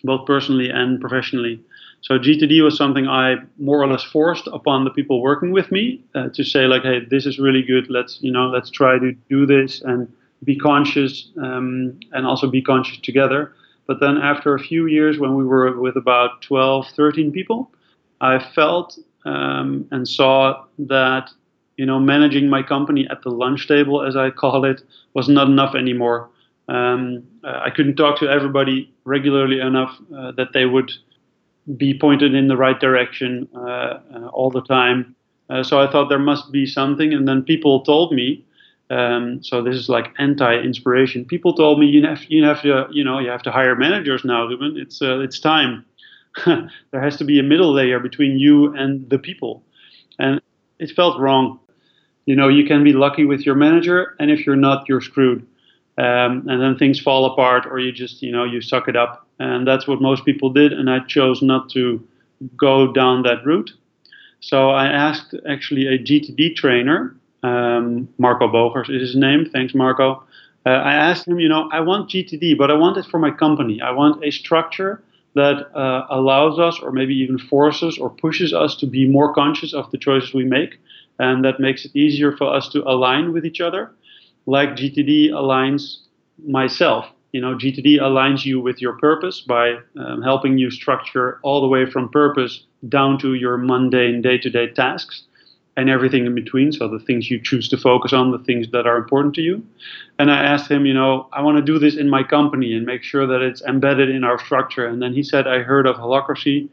both 0.04 0.26
personally 0.26 0.70
and 0.70 1.00
professionally. 1.00 1.60
So 2.00 2.18
GTD 2.18 2.62
was 2.62 2.76
something 2.76 3.08
I 3.08 3.36
more 3.58 3.82
or 3.82 3.86
less 3.86 4.04
forced 4.04 4.46
upon 4.48 4.84
the 4.84 4.90
people 4.90 5.20
working 5.20 5.50
with 5.50 5.72
me 5.72 6.04
uh, 6.14 6.28
to 6.34 6.44
say 6.44 6.66
like, 6.66 6.82
hey, 6.82 7.00
this 7.10 7.26
is 7.26 7.38
really 7.38 7.62
good. 7.62 7.90
Let's 7.90 8.18
you 8.20 8.30
know, 8.30 8.48
let's 8.48 8.70
try 8.70 8.98
to 8.98 9.12
do 9.28 9.46
this 9.46 9.82
and 9.82 10.08
be 10.44 10.56
conscious 10.56 11.28
um, 11.42 11.98
and 12.12 12.26
also 12.26 12.48
be 12.48 12.62
conscious 12.62 12.98
together. 12.98 13.52
But 13.86 14.00
then 14.00 14.18
after 14.18 14.54
a 14.54 14.60
few 14.60 14.86
years, 14.86 15.18
when 15.18 15.34
we 15.34 15.44
were 15.44 15.80
with 15.80 15.96
about 15.96 16.42
12, 16.42 16.88
13 16.94 17.32
people, 17.32 17.72
I 18.20 18.38
felt 18.54 18.98
um, 19.24 19.86
and 19.90 20.08
saw 20.08 20.64
that 20.78 21.30
you 21.76 21.86
know 21.86 21.98
managing 21.98 22.48
my 22.48 22.62
company 22.62 23.06
at 23.10 23.22
the 23.22 23.30
lunch 23.30 23.68
table, 23.68 24.02
as 24.02 24.16
I 24.16 24.30
call 24.30 24.64
it, 24.64 24.82
was 25.14 25.28
not 25.28 25.48
enough 25.48 25.74
anymore. 25.74 26.30
Um, 26.68 27.24
uh, 27.44 27.60
I 27.64 27.70
couldn't 27.70 27.96
talk 27.96 28.18
to 28.20 28.28
everybody 28.28 28.92
regularly 29.04 29.60
enough 29.60 29.96
uh, 30.14 30.32
that 30.32 30.52
they 30.52 30.66
would 30.66 30.92
be 31.76 31.98
pointed 31.98 32.34
in 32.34 32.48
the 32.48 32.56
right 32.56 32.78
direction 32.78 33.48
uh, 33.54 33.58
uh, 34.14 34.28
all 34.32 34.50
the 34.50 34.62
time. 34.62 35.14
Uh, 35.50 35.62
so 35.62 35.80
I 35.80 35.90
thought 35.90 36.08
there 36.08 36.18
must 36.18 36.52
be 36.52 36.66
something, 36.66 37.12
and 37.14 37.26
then 37.26 37.42
people 37.42 37.80
told 37.82 38.12
me. 38.12 38.44
Um, 38.90 39.42
so 39.42 39.62
this 39.62 39.76
is 39.76 39.90
like 39.90 40.14
anti-inspiration. 40.18 41.26
People 41.26 41.52
told 41.52 41.78
me 41.78 41.86
you 41.86 42.06
have 42.06 42.24
you 42.28 42.42
have 42.44 42.62
to 42.62 42.86
you 42.90 43.04
know 43.04 43.18
you 43.18 43.28
have 43.30 43.42
to 43.42 43.50
hire 43.50 43.76
managers 43.76 44.24
now, 44.24 44.46
Ruben. 44.46 44.76
It's 44.78 44.98
it's 45.02 45.38
time. 45.38 45.84
there 46.90 47.00
has 47.00 47.16
to 47.16 47.24
be 47.24 47.38
a 47.38 47.42
middle 47.42 47.72
layer 47.72 48.00
between 48.00 48.38
you 48.38 48.74
and 48.74 49.08
the 49.10 49.18
people, 49.18 49.62
and 50.18 50.40
it 50.78 50.90
felt 50.90 51.20
wrong. 51.20 51.60
You 52.26 52.36
know, 52.36 52.48
you 52.48 52.66
can 52.66 52.84
be 52.84 52.92
lucky 52.92 53.24
with 53.24 53.46
your 53.46 53.54
manager, 53.54 54.14
and 54.18 54.30
if 54.30 54.46
you're 54.46 54.56
not, 54.56 54.88
you're 54.88 55.00
screwed. 55.00 55.46
Um, 55.96 56.46
and 56.48 56.62
then 56.62 56.76
things 56.78 57.00
fall 57.00 57.24
apart, 57.24 57.66
or 57.66 57.78
you 57.78 57.90
just 57.90 58.22
you 58.22 58.30
know 58.30 58.44
you 58.44 58.60
suck 58.60 58.88
it 58.88 58.96
up 58.96 59.28
and 59.38 59.66
that's 59.66 59.86
what 59.86 60.00
most 60.00 60.24
people 60.24 60.50
did. 60.50 60.72
And 60.72 60.90
I 60.90 61.00
chose 61.00 61.42
not 61.42 61.70
to 61.70 62.06
go 62.56 62.92
down 62.92 63.22
that 63.22 63.44
route. 63.44 63.72
So 64.40 64.70
I 64.70 64.86
asked 64.86 65.34
actually 65.48 65.86
a 65.86 65.98
GTD 65.98 66.54
trainer, 66.56 67.16
um, 67.42 68.08
Marco 68.18 68.48
Bogers 68.48 68.88
is 68.88 69.00
his 69.00 69.16
name. 69.16 69.48
Thanks, 69.52 69.74
Marco. 69.74 70.22
Uh, 70.66 70.70
I 70.70 70.94
asked 70.94 71.26
him, 71.26 71.38
you 71.38 71.48
know, 71.48 71.68
I 71.72 71.80
want 71.80 72.10
GTD, 72.10 72.58
but 72.58 72.70
I 72.70 72.74
want 72.74 72.96
it 72.96 73.06
for 73.06 73.18
my 73.18 73.30
company. 73.30 73.80
I 73.80 73.90
want 73.90 74.24
a 74.24 74.30
structure 74.30 75.02
that 75.34 75.74
uh, 75.76 76.06
allows 76.10 76.58
us, 76.58 76.80
or 76.82 76.90
maybe 76.92 77.14
even 77.14 77.38
forces 77.38 77.98
or 77.98 78.10
pushes 78.10 78.52
us 78.52 78.76
to 78.76 78.86
be 78.86 79.06
more 79.06 79.32
conscious 79.34 79.74
of 79.74 79.90
the 79.90 79.98
choices 79.98 80.34
we 80.34 80.44
make, 80.44 80.78
and 81.18 81.44
that 81.44 81.60
makes 81.60 81.84
it 81.84 81.94
easier 81.94 82.36
for 82.36 82.52
us 82.52 82.68
to 82.70 82.82
align 82.88 83.32
with 83.32 83.44
each 83.44 83.60
other, 83.60 83.92
like 84.46 84.70
GTD 84.70 85.30
aligns 85.30 85.98
myself. 86.46 87.06
You 87.32 87.42
know, 87.42 87.54
GTD 87.54 88.00
aligns 88.00 88.44
you 88.44 88.60
with 88.60 88.80
your 88.80 88.94
purpose 88.94 89.40
by 89.40 89.74
um, 89.98 90.22
helping 90.22 90.56
you 90.56 90.70
structure 90.70 91.38
all 91.42 91.60
the 91.60 91.68
way 91.68 91.88
from 91.90 92.08
purpose 92.08 92.64
down 92.88 93.18
to 93.18 93.34
your 93.34 93.58
mundane 93.58 94.22
day-to-day 94.22 94.68
tasks 94.68 95.24
and 95.78 95.88
everything 95.88 96.26
in 96.26 96.34
between. 96.34 96.72
So 96.72 96.88
the 96.88 96.98
things 96.98 97.30
you 97.30 97.40
choose 97.40 97.68
to 97.68 97.76
focus 97.76 98.12
on, 98.12 98.32
the 98.32 98.40
things 98.40 98.66
that 98.72 98.84
are 98.88 98.96
important 98.96 99.32
to 99.36 99.42
you. 99.42 99.64
And 100.18 100.28
I 100.28 100.42
asked 100.42 100.68
him, 100.68 100.86
you 100.86 100.92
know, 100.92 101.28
I 101.32 101.40
want 101.40 101.56
to 101.56 101.62
do 101.62 101.78
this 101.78 101.96
in 101.96 102.10
my 102.10 102.24
company 102.24 102.74
and 102.74 102.84
make 102.84 103.04
sure 103.04 103.28
that 103.28 103.42
it's 103.42 103.62
embedded 103.62 104.10
in 104.10 104.24
our 104.24 104.40
structure. 104.44 104.88
And 104.88 105.00
then 105.00 105.14
he 105.14 105.22
said, 105.22 105.46
I 105.46 105.60
heard 105.60 105.86
of 105.86 105.94
Holacracy. 105.94 106.68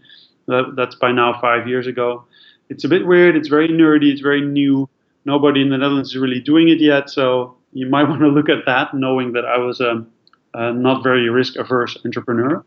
That, 0.47 0.73
that's 0.75 0.95
by 0.95 1.11
now 1.11 1.39
five 1.39 1.67
years 1.67 1.85
ago. 1.85 2.25
It's 2.69 2.83
a 2.83 2.87
bit 2.87 3.05
weird. 3.05 3.35
It's 3.35 3.47
very 3.47 3.67
nerdy. 3.67 4.11
It's 4.11 4.21
very 4.21 4.41
new. 4.41 4.89
Nobody 5.23 5.61
in 5.61 5.69
the 5.69 5.77
Netherlands 5.77 6.09
is 6.09 6.17
really 6.17 6.39
doing 6.39 6.69
it 6.69 6.79
yet. 6.79 7.11
So 7.11 7.55
you 7.73 7.87
might 7.87 8.03
want 8.09 8.21
to 8.21 8.27
look 8.27 8.49
at 8.49 8.65
that, 8.65 8.95
knowing 8.95 9.33
that 9.33 9.45
I 9.45 9.59
was 9.59 9.81
a 9.81 9.91
um, 9.91 10.11
uh, 10.55 10.71
not 10.71 11.03
very 11.03 11.29
risk 11.29 11.57
averse 11.57 11.95
entrepreneur. 12.05 12.65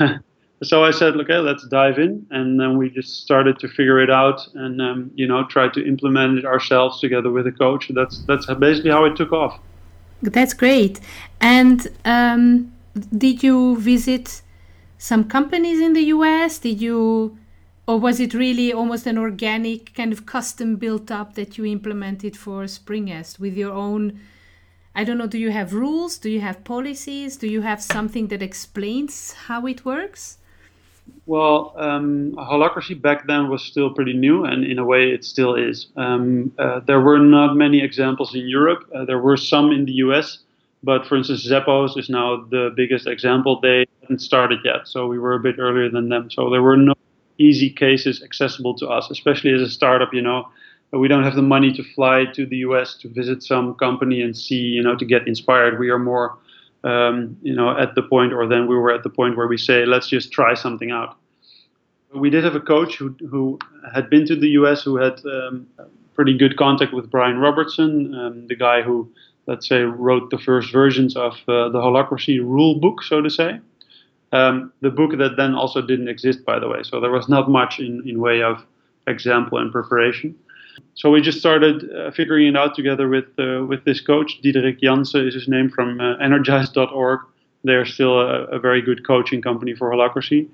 so 0.62 0.84
I 0.84 0.90
said, 0.90 1.14
okay, 1.16 1.38
let's 1.38 1.66
dive 1.68 1.98
in, 1.98 2.26
and 2.30 2.58
then 2.58 2.76
we 2.76 2.90
just 2.90 3.22
started 3.22 3.60
to 3.60 3.68
figure 3.68 4.00
it 4.00 4.10
out, 4.10 4.40
and 4.54 4.82
um, 4.82 5.10
you 5.14 5.26
know, 5.26 5.46
try 5.46 5.68
to 5.68 5.86
implement 5.86 6.38
it 6.38 6.44
ourselves 6.44 7.00
together 7.00 7.30
with 7.30 7.46
a 7.46 7.52
coach. 7.52 7.90
That's 7.94 8.24
that's 8.26 8.46
basically 8.54 8.90
how 8.90 9.04
it 9.04 9.16
took 9.16 9.32
off. 9.32 9.60
That's 10.20 10.54
great. 10.54 10.98
And 11.40 11.86
um, 12.04 12.72
did 13.16 13.44
you 13.44 13.76
visit 13.78 14.42
some 14.98 15.24
companies 15.28 15.80
in 15.80 15.92
the 15.92 16.02
U.S.? 16.16 16.58
Did 16.58 16.80
you, 16.80 17.38
or 17.86 18.00
was 18.00 18.18
it 18.18 18.34
really 18.34 18.72
almost 18.72 19.06
an 19.06 19.16
organic 19.16 19.94
kind 19.94 20.12
of 20.12 20.26
custom 20.26 20.74
built 20.74 21.12
up 21.12 21.34
that 21.34 21.56
you 21.56 21.66
implemented 21.66 22.36
for 22.36 22.64
Springest 22.64 23.38
with 23.38 23.56
your 23.56 23.72
own? 23.72 24.18
I 24.92 25.04
don't 25.04 25.18
know, 25.18 25.28
do 25.28 25.38
you 25.38 25.52
have 25.52 25.72
rules? 25.72 26.18
Do 26.18 26.28
you 26.28 26.40
have 26.40 26.64
policies? 26.64 27.36
Do 27.36 27.46
you 27.46 27.60
have 27.60 27.80
something 27.80 28.26
that 28.28 28.42
explains 28.42 29.32
how 29.46 29.66
it 29.66 29.84
works? 29.84 30.37
Well, 31.26 31.74
um, 31.76 32.32
holacracy 32.36 33.00
back 33.00 33.26
then 33.26 33.50
was 33.50 33.62
still 33.62 33.92
pretty 33.92 34.14
new, 34.14 34.44
and 34.44 34.64
in 34.64 34.78
a 34.78 34.84
way 34.84 35.10
it 35.10 35.24
still 35.24 35.54
is. 35.54 35.88
Um, 35.96 36.52
uh, 36.58 36.80
there 36.80 37.00
were 37.00 37.18
not 37.18 37.54
many 37.54 37.82
examples 37.82 38.34
in 38.34 38.48
Europe. 38.48 38.88
Uh, 38.94 39.04
there 39.04 39.18
were 39.18 39.36
some 39.36 39.70
in 39.70 39.84
the 39.84 39.92
US, 40.04 40.38
but 40.82 41.06
for 41.06 41.16
instance, 41.16 41.46
Zappos 41.46 41.98
is 41.98 42.08
now 42.08 42.44
the 42.50 42.72
biggest 42.74 43.06
example. 43.06 43.60
They 43.60 43.86
hadn't 44.00 44.20
started 44.20 44.60
yet, 44.64 44.88
so 44.88 45.06
we 45.06 45.18
were 45.18 45.34
a 45.34 45.40
bit 45.40 45.56
earlier 45.58 45.90
than 45.90 46.08
them. 46.08 46.30
So 46.30 46.50
there 46.50 46.62
were 46.62 46.76
no 46.76 46.94
easy 47.38 47.70
cases 47.70 48.22
accessible 48.22 48.74
to 48.74 48.88
us, 48.88 49.10
especially 49.10 49.52
as 49.52 49.60
a 49.60 49.68
startup. 49.68 50.14
You 50.14 50.22
know, 50.22 50.48
we 50.92 51.08
don't 51.08 51.24
have 51.24 51.34
the 51.34 51.42
money 51.42 51.72
to 51.72 51.82
fly 51.94 52.24
to 52.34 52.46
the 52.46 52.58
US 52.58 52.94
to 52.98 53.08
visit 53.08 53.42
some 53.42 53.74
company 53.74 54.22
and 54.22 54.36
see, 54.36 54.56
you 54.56 54.82
know, 54.82 54.96
to 54.96 55.04
get 55.04 55.26
inspired. 55.28 55.78
We 55.78 55.90
are 55.90 55.98
more, 55.98 56.36
um, 56.84 57.36
you 57.42 57.54
know, 57.54 57.76
at 57.76 57.94
the 57.94 58.02
point, 58.02 58.32
or 58.32 58.46
then 58.46 58.66
we 58.66 58.76
were 58.76 58.92
at 58.92 59.02
the 59.02 59.10
point 59.10 59.36
where 59.36 59.46
we 59.46 59.56
say, 59.56 59.84
let's 59.84 60.08
just 60.08 60.32
try 60.32 60.54
something 60.54 60.90
out. 60.90 61.16
We 62.14 62.30
did 62.30 62.44
have 62.44 62.54
a 62.54 62.60
coach 62.60 62.96
who, 62.96 63.14
who 63.28 63.58
had 63.92 64.08
been 64.08 64.26
to 64.26 64.36
the 64.36 64.48
US, 64.60 64.82
who 64.82 64.96
had 64.96 65.20
um, 65.26 65.66
pretty 66.14 66.36
good 66.36 66.56
contact 66.56 66.92
with 66.92 67.10
Brian 67.10 67.38
Robertson, 67.38 68.14
um, 68.14 68.46
the 68.46 68.56
guy 68.56 68.82
who, 68.82 69.10
let's 69.46 69.68
say, 69.68 69.82
wrote 69.82 70.30
the 70.30 70.38
first 70.38 70.72
versions 70.72 71.16
of 71.16 71.34
uh, 71.48 71.68
the 71.68 71.78
Holacracy 71.78 72.40
rule 72.40 72.78
book, 72.78 73.02
so 73.02 73.20
to 73.20 73.28
say. 73.28 73.60
Um, 74.30 74.72
the 74.80 74.90
book 74.90 75.12
that 75.18 75.36
then 75.36 75.54
also 75.54 75.80
didn't 75.80 76.08
exist, 76.08 76.44
by 76.44 76.58
the 76.58 76.68
way. 76.68 76.82
So 76.82 77.00
there 77.00 77.10
was 77.10 77.28
not 77.28 77.50
much 77.50 77.78
in, 77.78 78.02
in 78.06 78.20
way 78.20 78.42
of 78.42 78.64
example 79.06 79.58
and 79.58 79.72
preparation 79.72 80.34
so 80.98 81.10
we 81.10 81.20
just 81.20 81.38
started 81.38 81.88
uh, 81.92 82.10
figuring 82.10 82.48
it 82.48 82.56
out 82.56 82.74
together 82.74 83.08
with 83.08 83.26
uh, 83.38 83.64
with 83.64 83.84
this 83.84 84.00
coach. 84.00 84.40
Diederik 84.42 84.80
Jansen 84.80 85.28
is 85.28 85.34
his 85.34 85.46
name 85.46 85.70
from 85.70 86.00
uh, 86.00 86.16
Energized.org. 86.16 87.20
They're 87.64 87.86
still 87.86 88.18
a, 88.20 88.44
a, 88.46 88.58
very 88.58 88.82
good 88.82 89.06
coaching 89.06 89.40
company 89.40 89.74
for 89.74 89.90
holacracy. 89.90 90.48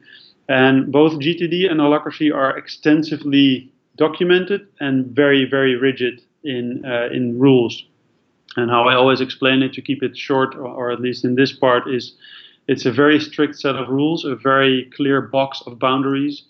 And 0.49 0.93
both 0.93 1.15
GTD 1.15 1.71
and 1.71 1.81
holacracy 1.81 2.35
are 2.35 2.57
extensively 2.57 3.71
documented 3.97 4.67
and 4.81 5.07
very, 5.07 5.45
very 5.49 5.77
rigid 5.77 6.21
in 6.43 6.85
uh, 6.85 7.09
in 7.11 7.39
rules. 7.39 7.83
And 8.57 8.71
how 8.71 8.87
I 8.87 8.95
always 8.95 9.21
explain 9.23 9.63
it 9.63 9.73
to 9.73 9.83
keep 9.83 10.03
it 10.03 10.17
short, 10.17 10.55
or, 10.55 10.67
or 10.67 10.91
at 10.91 11.01
least 11.01 11.25
in 11.25 11.35
this 11.35 11.53
part, 11.53 11.89
is 11.89 12.15
it's 12.69 12.85
a 12.85 12.93
very 12.93 13.19
strict 13.19 13.59
set 13.59 13.77
of 13.77 13.89
rules, 13.89 14.25
a 14.25 14.37
very 14.37 14.91
clear 14.95 15.21
box 15.23 15.63
of 15.67 15.79
boundaries 15.79 16.45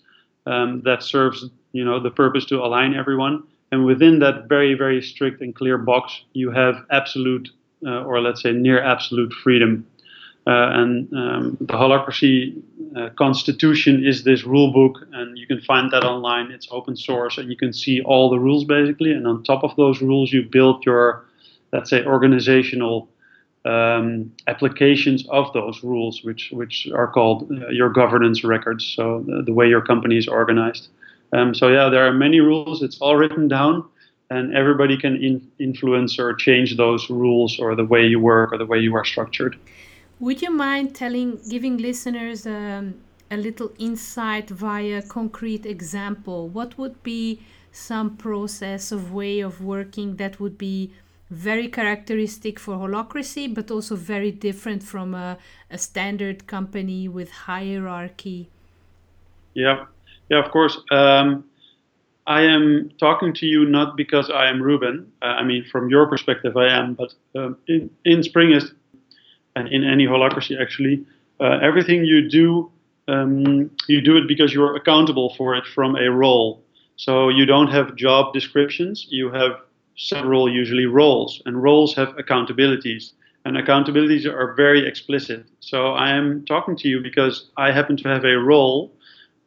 um, 0.45 0.81
that 0.81 1.01
serves 1.01 1.45
you 1.71 1.85
know 1.85 1.99
the 1.99 2.11
purpose 2.11 2.45
to 2.45 2.63
align 2.63 2.93
everyone 2.93 3.43
and 3.71 3.85
within 3.85 4.19
that 4.19 4.47
very, 4.47 4.73
very 4.73 5.01
strict 5.01 5.41
and 5.41 5.53
clear 5.55 5.77
box, 5.77 6.21
you 6.33 6.51
have 6.51 6.75
absolute, 6.91 7.49
uh, 7.85 8.03
or 8.03 8.21
let's 8.21 8.41
say 8.41 8.51
near 8.51 8.81
absolute 8.83 9.33
freedom. 9.33 9.85
Uh, 10.47 10.69
and 10.73 11.11
um, 11.13 11.57
the 11.59 11.73
Holacracy 11.73 12.61
uh, 12.95 13.09
Constitution 13.17 14.05
is 14.05 14.23
this 14.23 14.43
rule 14.43 14.71
book, 14.71 15.01
and 15.11 15.37
you 15.37 15.47
can 15.47 15.59
find 15.61 15.91
that 15.91 16.03
online. 16.03 16.51
It's 16.51 16.67
open 16.69 16.95
source, 16.95 17.39
and 17.39 17.49
you 17.49 17.57
can 17.57 17.73
see 17.73 18.01
all 18.01 18.29
the 18.29 18.37
rules 18.39 18.63
basically. 18.63 19.11
And 19.11 19.25
on 19.25 19.43
top 19.43 19.63
of 19.63 19.75
those 19.75 20.01
rules, 20.03 20.31
you 20.31 20.43
build 20.43 20.85
your, 20.85 21.25
let's 21.73 21.89
say, 21.89 22.05
organizational 22.05 23.09
um, 23.65 24.31
applications 24.45 25.27
of 25.29 25.51
those 25.53 25.83
rules, 25.83 26.23
which 26.23 26.51
which 26.51 26.87
are 26.93 27.07
called 27.07 27.51
uh, 27.51 27.69
your 27.69 27.89
governance 27.89 28.43
records. 28.43 28.85
So 28.95 29.23
the, 29.25 29.41
the 29.43 29.53
way 29.53 29.67
your 29.67 29.81
company 29.81 30.17
is 30.17 30.27
organized. 30.27 30.89
Um, 31.35 31.53
so 31.53 31.67
yeah, 31.67 31.89
there 31.89 32.05
are 32.07 32.13
many 32.13 32.39
rules. 32.39 32.81
It's 32.81 32.99
all 33.03 33.15
written 33.17 33.47
down, 33.47 33.83
and 34.29 34.55
everybody 34.61 34.95
can 34.97 35.13
in- 35.27 35.45
influence 35.59 36.17
or 36.17 36.33
change 36.33 36.77
those 36.77 37.09
rules 37.09 37.59
or 37.59 37.75
the 37.75 37.87
way 37.93 38.03
you 38.13 38.19
work 38.19 38.53
or 38.53 38.57
the 38.57 38.69
way 38.71 38.79
you 38.79 38.95
are 38.95 39.05
structured. 39.13 39.53
Would 40.19 40.41
you 40.41 40.51
mind 40.51 40.95
telling, 40.95 41.39
giving 41.49 41.77
listeners 41.77 42.47
um, 42.47 42.95
a 43.29 43.37
little 43.37 43.71
insight 43.77 44.49
via 44.49 45.01
concrete 45.01 45.65
example? 45.65 46.47
What 46.47 46.77
would 46.77 47.03
be 47.03 47.41
some 47.71 48.15
process 48.15 48.93
of 48.93 49.11
way 49.11 49.41
of 49.41 49.61
working 49.61 50.15
that 50.15 50.39
would 50.39 50.57
be 50.57 50.91
very 51.29 51.67
characteristic 51.67 52.59
for 52.59 52.75
holacracy, 52.75 53.53
but 53.53 53.69
also 53.69 53.95
very 53.95 54.31
different 54.31 54.81
from 54.83 55.13
a, 55.13 55.37
a 55.69 55.77
standard 55.77 56.47
company 56.47 57.09
with 57.09 57.29
hierarchy. 57.31 58.47
Yeah, 59.53 59.85
yeah, 60.29 60.43
of 60.43 60.51
course. 60.51 60.77
Um, 60.91 61.45
I 62.27 62.41
am 62.41 62.91
talking 62.99 63.33
to 63.35 63.45
you 63.45 63.65
not 63.65 63.95
because 63.95 64.31
I 64.31 64.47
am 64.49 64.61
Ruben. 64.61 65.11
Uh, 65.21 65.25
I 65.25 65.43
mean, 65.43 65.63
from 65.63 65.89
your 65.89 66.07
perspective, 66.07 66.57
I 66.57 66.67
am, 66.67 66.95
but 66.95 67.13
um, 67.35 67.57
in, 67.67 67.89
in 68.03 68.21
Springest 68.21 68.71
and 69.55 69.67
in 69.67 69.83
any 69.83 70.05
holacracy, 70.05 70.59
actually, 70.59 71.05
uh, 71.39 71.59
everything 71.61 72.03
you 72.03 72.27
do, 72.27 72.71
um, 73.07 73.69
you 73.87 74.01
do 74.01 74.17
it 74.17 74.27
because 74.27 74.53
you're 74.53 74.75
accountable 74.75 75.35
for 75.35 75.55
it 75.55 75.65
from 75.67 75.95
a 75.95 76.09
role. 76.09 76.63
So 76.97 77.29
you 77.29 77.45
don't 77.45 77.67
have 77.67 77.95
job 77.95 78.33
descriptions, 78.33 79.05
you 79.09 79.29
have 79.31 79.51
several, 79.95 80.51
usually 80.51 80.85
roles, 80.85 81.41
and 81.45 81.61
roles 81.61 81.93
have 81.95 82.09
accountabilities. 82.15 83.11
And 83.43 83.57
accountabilities 83.57 84.25
are 84.25 84.55
very 84.55 84.87
explicit. 84.87 85.45
So 85.59 85.93
I 85.93 86.09
am 86.09 86.43
talking 86.45 86.75
to 86.77 86.87
you 86.87 86.99
because 87.01 87.51
I 87.57 87.71
happen 87.71 87.95
to 87.97 88.09
have 88.09 88.25
a 88.25 88.39
role 88.39 88.94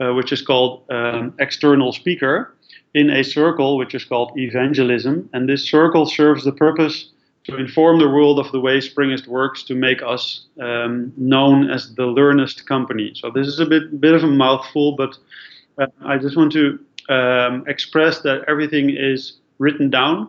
uh, 0.00 0.12
which 0.14 0.32
is 0.32 0.42
called 0.42 0.84
um, 0.90 1.34
external 1.38 1.92
speaker 1.92 2.54
in 2.94 3.10
a 3.10 3.22
circle 3.22 3.76
which 3.76 3.94
is 3.94 4.04
called 4.04 4.32
evangelism. 4.36 5.28
And 5.32 5.48
this 5.48 5.68
circle 5.68 6.06
serves 6.06 6.44
the 6.44 6.52
purpose 6.52 7.10
to 7.44 7.56
inform 7.56 7.98
the 7.98 8.08
world 8.08 8.38
of 8.38 8.52
the 8.52 8.60
way 8.60 8.78
Springest 8.78 9.26
works 9.26 9.62
to 9.64 9.74
make 9.74 10.02
us 10.02 10.46
um, 10.60 11.12
known 11.16 11.70
as 11.70 11.94
the 11.94 12.06
learnest 12.06 12.66
company. 12.66 13.12
So 13.14 13.30
this 13.30 13.46
is 13.46 13.58
a 13.58 13.66
bit 13.66 14.00
bit 14.00 14.14
of 14.14 14.22
a 14.22 14.26
mouthful, 14.26 14.96
but 14.96 15.16
uh, 15.78 15.86
I 16.04 16.18
just 16.18 16.36
want 16.36 16.52
to 16.52 16.78
um, 17.08 17.64
express 17.66 18.20
that 18.20 18.44
everything 18.48 18.90
is 18.90 19.38
written 19.58 19.88
down 19.90 20.28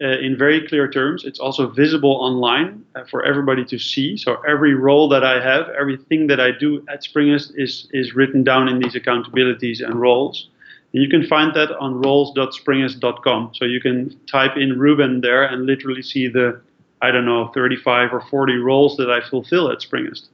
uh, 0.00 0.18
in 0.18 0.36
very 0.36 0.66
clear 0.66 0.88
terms. 0.88 1.24
It's 1.24 1.40
also 1.40 1.66
visible 1.68 2.12
online 2.12 2.84
uh, 2.94 3.04
for 3.10 3.24
everybody 3.24 3.64
to 3.64 3.78
see. 3.78 4.16
So 4.16 4.36
every 4.48 4.74
role 4.74 5.08
that 5.08 5.24
I 5.24 5.42
have, 5.42 5.68
everything 5.70 6.28
that 6.28 6.38
I 6.40 6.52
do 6.52 6.84
at 6.88 7.02
Springest 7.02 7.52
is 7.56 7.88
is 7.92 8.14
written 8.14 8.44
down 8.44 8.68
in 8.68 8.78
these 8.78 8.94
accountabilities 8.94 9.84
and 9.84 10.00
roles. 10.00 10.48
And 10.92 11.02
You 11.02 11.08
can 11.08 11.26
find 11.26 11.54
that 11.54 11.76
on 11.78 12.00
roles.springest.com. 12.00 13.50
So 13.54 13.64
you 13.64 13.80
can 13.80 14.16
type 14.26 14.56
in 14.56 14.78
Ruben 14.78 15.20
there 15.20 15.42
and 15.42 15.66
literally 15.66 16.02
see 16.02 16.28
the, 16.28 16.60
I 17.02 17.10
don't 17.10 17.26
know, 17.26 17.48
35 17.48 18.12
or 18.12 18.20
40 18.20 18.56
roles 18.56 18.96
that 18.96 19.10
I 19.10 19.20
fulfill 19.28 19.70
at 19.70 19.80
Springest. 19.80 20.28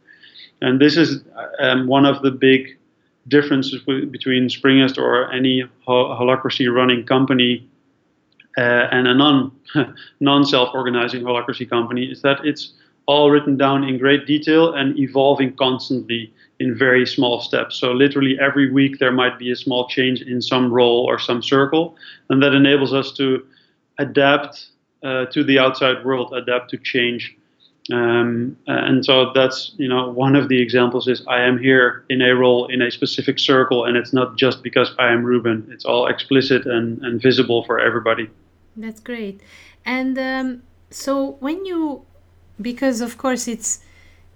And 0.60 0.80
this 0.80 0.96
is 0.96 1.22
um, 1.58 1.86
one 1.86 2.06
of 2.06 2.22
the 2.22 2.30
big 2.30 2.78
differences 3.28 3.80
between 3.82 4.48
Springest 4.48 4.98
or 4.98 5.32
any 5.32 5.64
holacracy 5.88 6.72
running 6.72 7.04
company 7.04 7.66
uh, 8.56 8.88
and 8.90 9.08
a 9.08 9.14
non 9.14 9.52
non 10.20 10.44
self 10.44 10.74
organizing 10.74 11.22
holacracy 11.22 11.68
company 11.68 12.04
is 12.04 12.22
that 12.22 12.44
it's 12.44 12.72
all 13.06 13.30
written 13.30 13.56
down 13.56 13.84
in 13.84 13.98
great 13.98 14.26
detail 14.26 14.72
and 14.72 14.98
evolving 14.98 15.54
constantly 15.56 16.32
in 16.60 16.76
very 16.76 17.06
small 17.06 17.40
steps. 17.40 17.76
So 17.76 17.92
literally 17.92 18.38
every 18.40 18.70
week 18.70 18.98
there 18.98 19.12
might 19.12 19.38
be 19.38 19.50
a 19.50 19.56
small 19.56 19.88
change 19.88 20.22
in 20.22 20.40
some 20.40 20.72
role 20.72 21.04
or 21.04 21.18
some 21.18 21.42
circle, 21.42 21.96
and 22.30 22.42
that 22.42 22.54
enables 22.54 22.94
us 22.94 23.12
to 23.14 23.44
adapt 23.98 24.68
uh, 25.02 25.26
to 25.26 25.44
the 25.44 25.58
outside 25.58 26.04
world, 26.04 26.32
adapt 26.32 26.70
to 26.70 26.78
change. 26.78 27.36
Um, 27.92 28.56
and 28.66 29.04
so 29.04 29.30
that's 29.34 29.74
you 29.76 29.88
know 29.88 30.08
one 30.10 30.36
of 30.36 30.48
the 30.48 30.62
examples 30.62 31.06
is 31.06 31.22
I 31.26 31.42
am 31.42 31.58
here 31.58 32.06
in 32.08 32.22
a 32.22 32.34
role 32.34 32.66
in 32.68 32.80
a 32.80 32.90
specific 32.90 33.38
circle, 33.38 33.84
and 33.84 33.96
it's 33.96 34.14
not 34.14 34.36
just 34.36 34.62
because 34.62 34.94
I 34.98 35.12
am 35.12 35.22
Ruben. 35.22 35.68
It's 35.70 35.84
all 35.84 36.06
explicit 36.06 36.64
and, 36.64 37.02
and 37.04 37.20
visible 37.20 37.64
for 37.64 37.78
everybody. 37.78 38.30
That's 38.76 39.00
great. 39.00 39.40
And 39.84 40.18
um, 40.18 40.62
so 40.90 41.32
when 41.40 41.64
you, 41.64 42.04
because 42.60 43.00
of 43.00 43.18
course 43.18 43.48
it's 43.48 43.80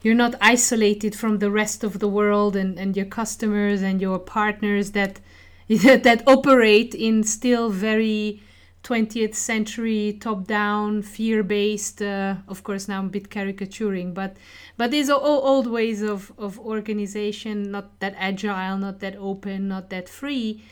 you're 0.03 0.15
not 0.15 0.37
isolated 0.41 1.15
from 1.17 1.39
the 1.39 1.51
rest 1.51 1.83
of 1.83 1.99
the 1.99 2.09
world 2.09 2.55
and, 2.55 2.79
and 2.79 2.97
your 2.97 3.07
customers 3.07 3.83
and 3.83 4.01
your 4.01 4.19
partners 4.19 4.93
that 4.93 5.21
that 5.69 6.23
operate 6.27 6.95
in 6.95 7.23
still 7.25 7.69
very 7.69 8.41
20th 8.85 9.35
century 9.35 10.17
top 10.21 10.47
down 10.47 11.03
fear 11.03 11.43
based 11.43 12.01
uh, 12.01 12.37
of 12.47 12.63
course 12.63 12.89
now 12.89 13.01
I'm 13.01 13.07
a 13.07 13.11
bit 13.11 13.29
caricaturing 13.29 14.15
but 14.15 14.37
but 14.77 14.91
these 14.93 15.11
are 15.11 15.19
all 15.19 15.47
old 15.47 15.67
ways 15.67 16.01
of 16.01 16.33
of 16.39 16.59
organization 16.61 17.71
not 17.71 17.99
that 18.01 18.15
agile 18.17 18.79
not 18.79 19.01
that 19.01 19.17
open 19.17 19.69
not 19.69 19.91
that 19.91 20.09
free 20.09 20.63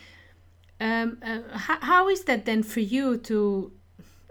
um, 0.79 1.17
uh, 1.23 1.57
how, 1.57 1.77
how 1.81 2.09
is 2.09 2.23
that 2.25 2.45
then 2.45 2.63
for 2.63 2.79
you 2.81 3.17
to 3.17 3.71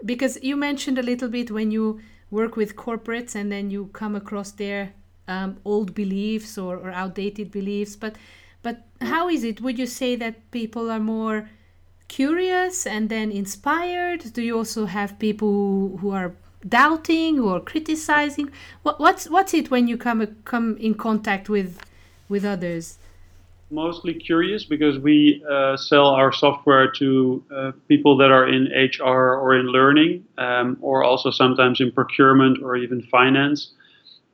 because 0.05 0.41
you 0.43 0.55
mentioned 0.55 0.97
a 0.97 1.03
little 1.03 1.27
bit 1.27 1.51
when 1.51 1.71
you 1.71 1.99
work 2.29 2.55
with 2.55 2.75
corporates 2.75 3.35
and 3.35 3.51
then 3.51 3.69
you 3.69 3.87
come 3.93 4.15
across 4.15 4.51
their 4.51 4.93
um, 5.27 5.57
old 5.65 5.93
beliefs 5.93 6.57
or, 6.57 6.77
or 6.77 6.91
outdated 6.91 7.51
beliefs 7.51 7.95
but 7.95 8.15
but 8.67 8.83
how 9.01 9.29
is 9.29 9.43
it? 9.43 9.61
Would 9.61 9.79
you 9.79 9.85
say 9.85 10.15
that 10.17 10.51
people 10.51 10.89
are 10.91 10.99
more 10.99 11.49
curious 12.09 12.85
and 12.85 13.07
then 13.07 13.31
inspired? 13.31 14.33
Do 14.33 14.41
you 14.41 14.57
also 14.57 14.85
have 14.85 15.19
people 15.19 15.97
who, 15.97 16.11
are 16.11 16.35
doubting 16.67 17.39
or 17.39 17.61
criticizing? 17.61 18.51
What, 18.83 18.99
what's 18.99 19.29
what's 19.29 19.53
it 19.53 19.71
when 19.71 19.87
you 19.87 19.97
come 19.97 20.35
come 20.43 20.75
in 20.77 20.95
contact 20.95 21.47
with 21.49 21.79
with 22.27 22.43
others 22.43 22.97
mostly 23.69 24.13
curious 24.13 24.63
because 24.63 24.99
we 24.99 25.43
uh, 25.49 25.75
sell 25.77 26.07
our 26.07 26.31
software 26.31 26.91
to 26.91 27.43
uh, 27.55 27.71
people 27.87 28.17
that 28.17 28.31
are 28.31 28.47
in 28.47 28.65
HR 28.65 29.35
or 29.35 29.57
in 29.57 29.67
learning, 29.67 30.25
um, 30.37 30.77
or 30.81 31.03
also 31.03 31.31
sometimes 31.31 31.81
in 31.81 31.91
procurement 31.91 32.63
or 32.63 32.75
even 32.75 33.01
finance. 33.03 33.71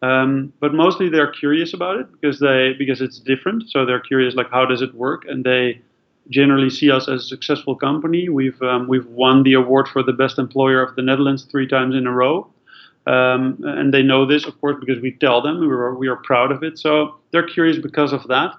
Um, 0.02 0.52
but 0.60 0.74
mostly 0.74 1.10
they're 1.10 1.32
curious 1.32 1.74
about 1.74 1.98
it 1.98 2.12
because 2.12 2.40
they 2.40 2.74
because 2.78 3.02
it's 3.02 3.20
different. 3.20 3.70
So 3.70 3.86
they're 3.86 4.02
curious 4.02 4.36
like 4.36 4.52
how 4.52 4.66
does 4.66 4.82
it 4.82 4.94
work, 4.94 5.24
and 5.28 5.44
they 5.44 5.82
generally 6.30 6.70
see 6.70 6.92
us 6.92 7.08
as 7.08 7.24
a 7.24 7.28
successful 7.28 7.76
company. 7.76 8.30
We've 8.30 8.62
um, 8.62 8.88
we've 8.88 9.08
won 9.08 9.44
the 9.44 9.54
award 9.54 9.88
for 9.88 10.04
the 10.04 10.14
best 10.14 10.38
employer 10.38 10.82
of 10.82 10.96
the 10.96 11.02
Netherlands 11.02 11.46
three 11.46 11.68
times 11.68 11.96
in 11.96 12.06
a 12.06 12.12
row. 12.12 12.50
Um, 13.06 13.58
and 13.64 13.94
they 13.94 14.02
know 14.02 14.26
this, 14.26 14.46
of 14.46 14.60
course, 14.62 14.78
because 14.80 15.02
we 15.02 15.12
tell 15.12 15.42
them 15.42 15.60
we 15.60 15.68
are, 15.68 15.94
we 15.94 16.08
are 16.08 16.16
proud 16.16 16.54
of 16.54 16.64
it. 16.64 16.80
So 16.80 17.16
they're 17.32 17.46
curious 17.46 17.78
because 17.78 18.14
of 18.14 18.26
that. 18.30 18.54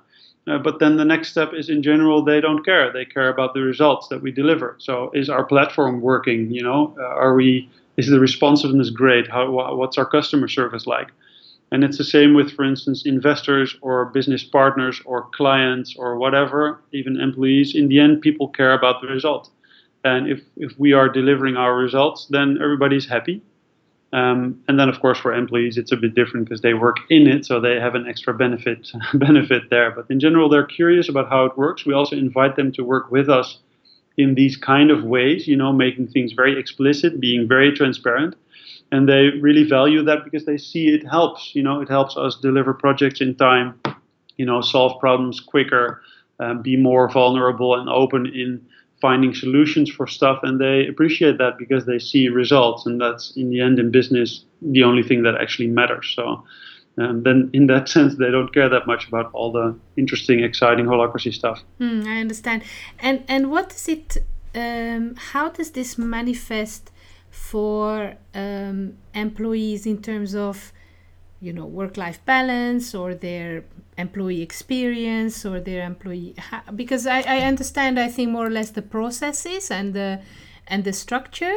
Uh, 0.47 0.59
but 0.59 0.79
then 0.79 0.97
the 0.97 1.05
next 1.05 1.31
step 1.31 1.53
is 1.55 1.71
in 1.71 1.83
general 1.83 2.23
they 2.23 2.41
don't 2.41 2.65
care. 2.65 2.93
They 2.93 3.05
care 3.05 3.29
about 3.29 3.55
the 3.55 3.61
results 3.61 4.09
that 4.09 4.21
we 4.21 4.31
deliver. 4.31 4.77
So 4.79 5.11
is 5.15 5.31
our 5.31 5.45
platform 5.45 6.01
working 6.01 6.51
you 6.51 6.63
know? 6.63 6.95
Uh, 6.99 7.03
are 7.03 7.35
we 7.35 7.71
is 7.97 8.09
the 8.09 8.21
responsiveness 8.21 8.91
great? 8.91 9.29
How 9.31 9.51
what's 9.77 9.97
our 9.97 10.07
customer 10.07 10.49
service 10.49 10.87
like? 10.87 11.09
And 11.73 11.83
it's 11.83 11.99
the 11.99 12.05
same 12.05 12.35
with 12.35 12.53
for 12.53 12.65
instance 12.65 13.07
investors 13.07 13.77
or 13.81 14.07
business 14.07 14.45
partners 14.45 15.01
or 15.07 15.29
clients 15.35 15.97
or 15.97 16.19
whatever 16.19 16.81
even 16.93 17.21
employees. 17.21 17.75
In 17.75 17.89
the 17.89 17.99
end 17.99 18.21
people 18.21 18.49
care 18.49 18.75
about 18.75 19.01
the 19.01 19.09
result. 19.09 19.51
And 20.05 20.29
if 20.29 20.43
if 20.57 20.79
we 20.79 20.93
are 20.93 21.09
delivering 21.09 21.57
our 21.57 21.75
results 21.75 22.27
then 22.29 22.59
everybody's 22.63 23.07
happy 23.07 23.41
um, 24.14 24.62
and 24.68 24.79
then, 24.79 24.88
of 24.88 25.00
course, 25.00 25.18
for 25.18 25.35
employees, 25.35 25.77
it's 25.77 25.90
a 25.90 25.96
bit 25.96 26.14
different 26.14 26.48
because 26.48 26.61
they 26.61 26.72
work 26.72 26.98
in 27.11 27.27
it, 27.27 27.44
so 27.44 27.61
they 27.61 27.81
have 27.81 27.96
an 27.96 28.07
extra 28.07 28.33
benefit 28.33 28.88
benefit 29.14 29.70
there. 29.70 29.90
But 29.90 30.07
in 30.09 30.20
general, 30.20 30.48
they're 30.48 30.64
curious 30.64 31.09
about 31.09 31.29
how 31.29 31.46
it 31.46 31.59
works. 31.59 31.85
We 31.85 31.94
also 31.94 32.14
invite 32.14 32.55
them 32.55 32.70
to 32.74 32.85
work 32.85 33.11
with 33.11 33.29
us 33.29 33.59
in 34.16 34.37
these 34.37 34.57
kind 34.57 34.92
of 34.92 35.03
ways, 35.03 35.48
you 35.48 35.57
know, 35.57 35.72
making 35.72 36.07
things 36.07 36.33
very 36.33 36.57
explicit, 36.57 37.18
being 37.18 37.48
very 37.48 37.72
transparent, 37.72 38.37
and 38.92 39.09
they 39.09 39.31
really 39.40 39.68
value 39.68 40.05
that 40.05 40.22
because 40.22 40.44
they 40.44 40.59
see 40.59 40.94
it 40.94 41.05
helps. 41.05 41.50
You 41.53 41.64
know, 41.64 41.81
it 41.81 41.88
helps 41.88 42.16
us 42.16 42.37
deliver 42.37 42.72
projects 42.72 43.20
in 43.20 43.35
time, 43.35 43.81
you 44.37 44.46
know, 44.46 44.61
solve 44.61 45.00
problems 45.00 45.40
quicker, 45.40 46.03
um, 46.38 46.62
be 46.62 46.77
more 46.77 47.11
vulnerable 47.11 47.74
and 47.74 47.88
open 47.88 48.27
in 48.27 48.64
finding 49.07 49.35
solutions 49.35 49.88
for 49.97 50.07
stuff 50.19 50.38
and 50.47 50.55
they 50.64 50.87
appreciate 50.93 51.37
that 51.43 51.55
because 51.62 51.83
they 51.90 51.99
see 52.11 52.25
results 52.43 52.87
and 52.87 52.97
that's 53.03 53.25
in 53.40 53.47
the 53.53 53.61
end 53.67 53.79
in 53.79 53.90
business 53.90 54.31
the 54.77 54.83
only 54.83 55.05
thing 55.09 55.21
that 55.27 55.35
actually 55.45 55.71
matters. 55.81 56.07
So 56.17 56.25
um, 57.01 57.23
then 57.27 57.38
in 57.53 57.67
that 57.73 57.85
sense 57.95 58.12
they 58.23 58.31
don't 58.37 58.51
care 58.59 58.71
that 58.77 58.87
much 58.87 59.03
about 59.09 59.27
all 59.35 59.51
the 59.61 59.69
interesting 60.03 60.38
exciting 60.43 60.87
holacracy 60.87 61.33
stuff. 61.40 61.59
Mm, 61.81 62.07
i 62.14 62.17
understand. 62.25 62.62
And 63.07 63.17
and 63.35 63.43
what 63.55 63.67
is 63.79 63.87
it 63.97 64.09
um, 64.64 65.05
how 65.33 65.47
does 65.59 65.71
this 65.79 65.90
manifest 65.99 66.85
for 67.31 68.14
um, 68.43 68.79
employees 69.27 69.83
in 69.93 69.99
terms 70.09 70.35
of 70.49 70.73
you 71.45 71.53
know 71.53 71.67
work 71.67 71.97
life 71.97 72.21
balance 72.25 72.95
or 72.95 73.15
their 73.15 73.65
employee 73.99 74.43
experience 74.43 75.45
or 75.45 75.61
their 75.61 75.85
employee 75.85 76.35
because 76.75 77.07
I, 77.07 77.21
I 77.37 77.39
understand 77.53 78.01
I 78.01 78.09
think 78.09 78.31
more 78.31 78.47
or 78.47 78.51
less 78.59 78.71
the 78.71 78.83
processes 78.83 79.71
and 79.71 79.95
the 79.95 80.21
and 80.67 80.85
the 80.85 80.93
structure. 80.93 81.57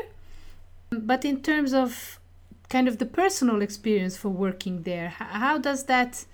But 0.90 1.26
in 1.26 1.42
terms 1.42 1.74
of 1.74 2.20
kind 2.70 2.88
of 2.88 2.98
the 2.98 3.06
personal 3.06 3.62
experience 3.62 4.16
for 4.18 4.30
working 4.30 4.84
there 4.84 5.10
how 5.18 5.58
does 5.58 5.86
that 5.86 6.26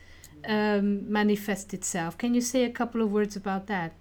um, 0.48 1.12
manifest 1.12 1.74
itself? 1.74 2.18
Can 2.18 2.34
you 2.34 2.42
say 2.42 2.64
a 2.66 2.72
couple 2.72 3.02
of 3.02 3.12
words 3.12 3.36
about 3.36 3.68
that? 3.68 3.94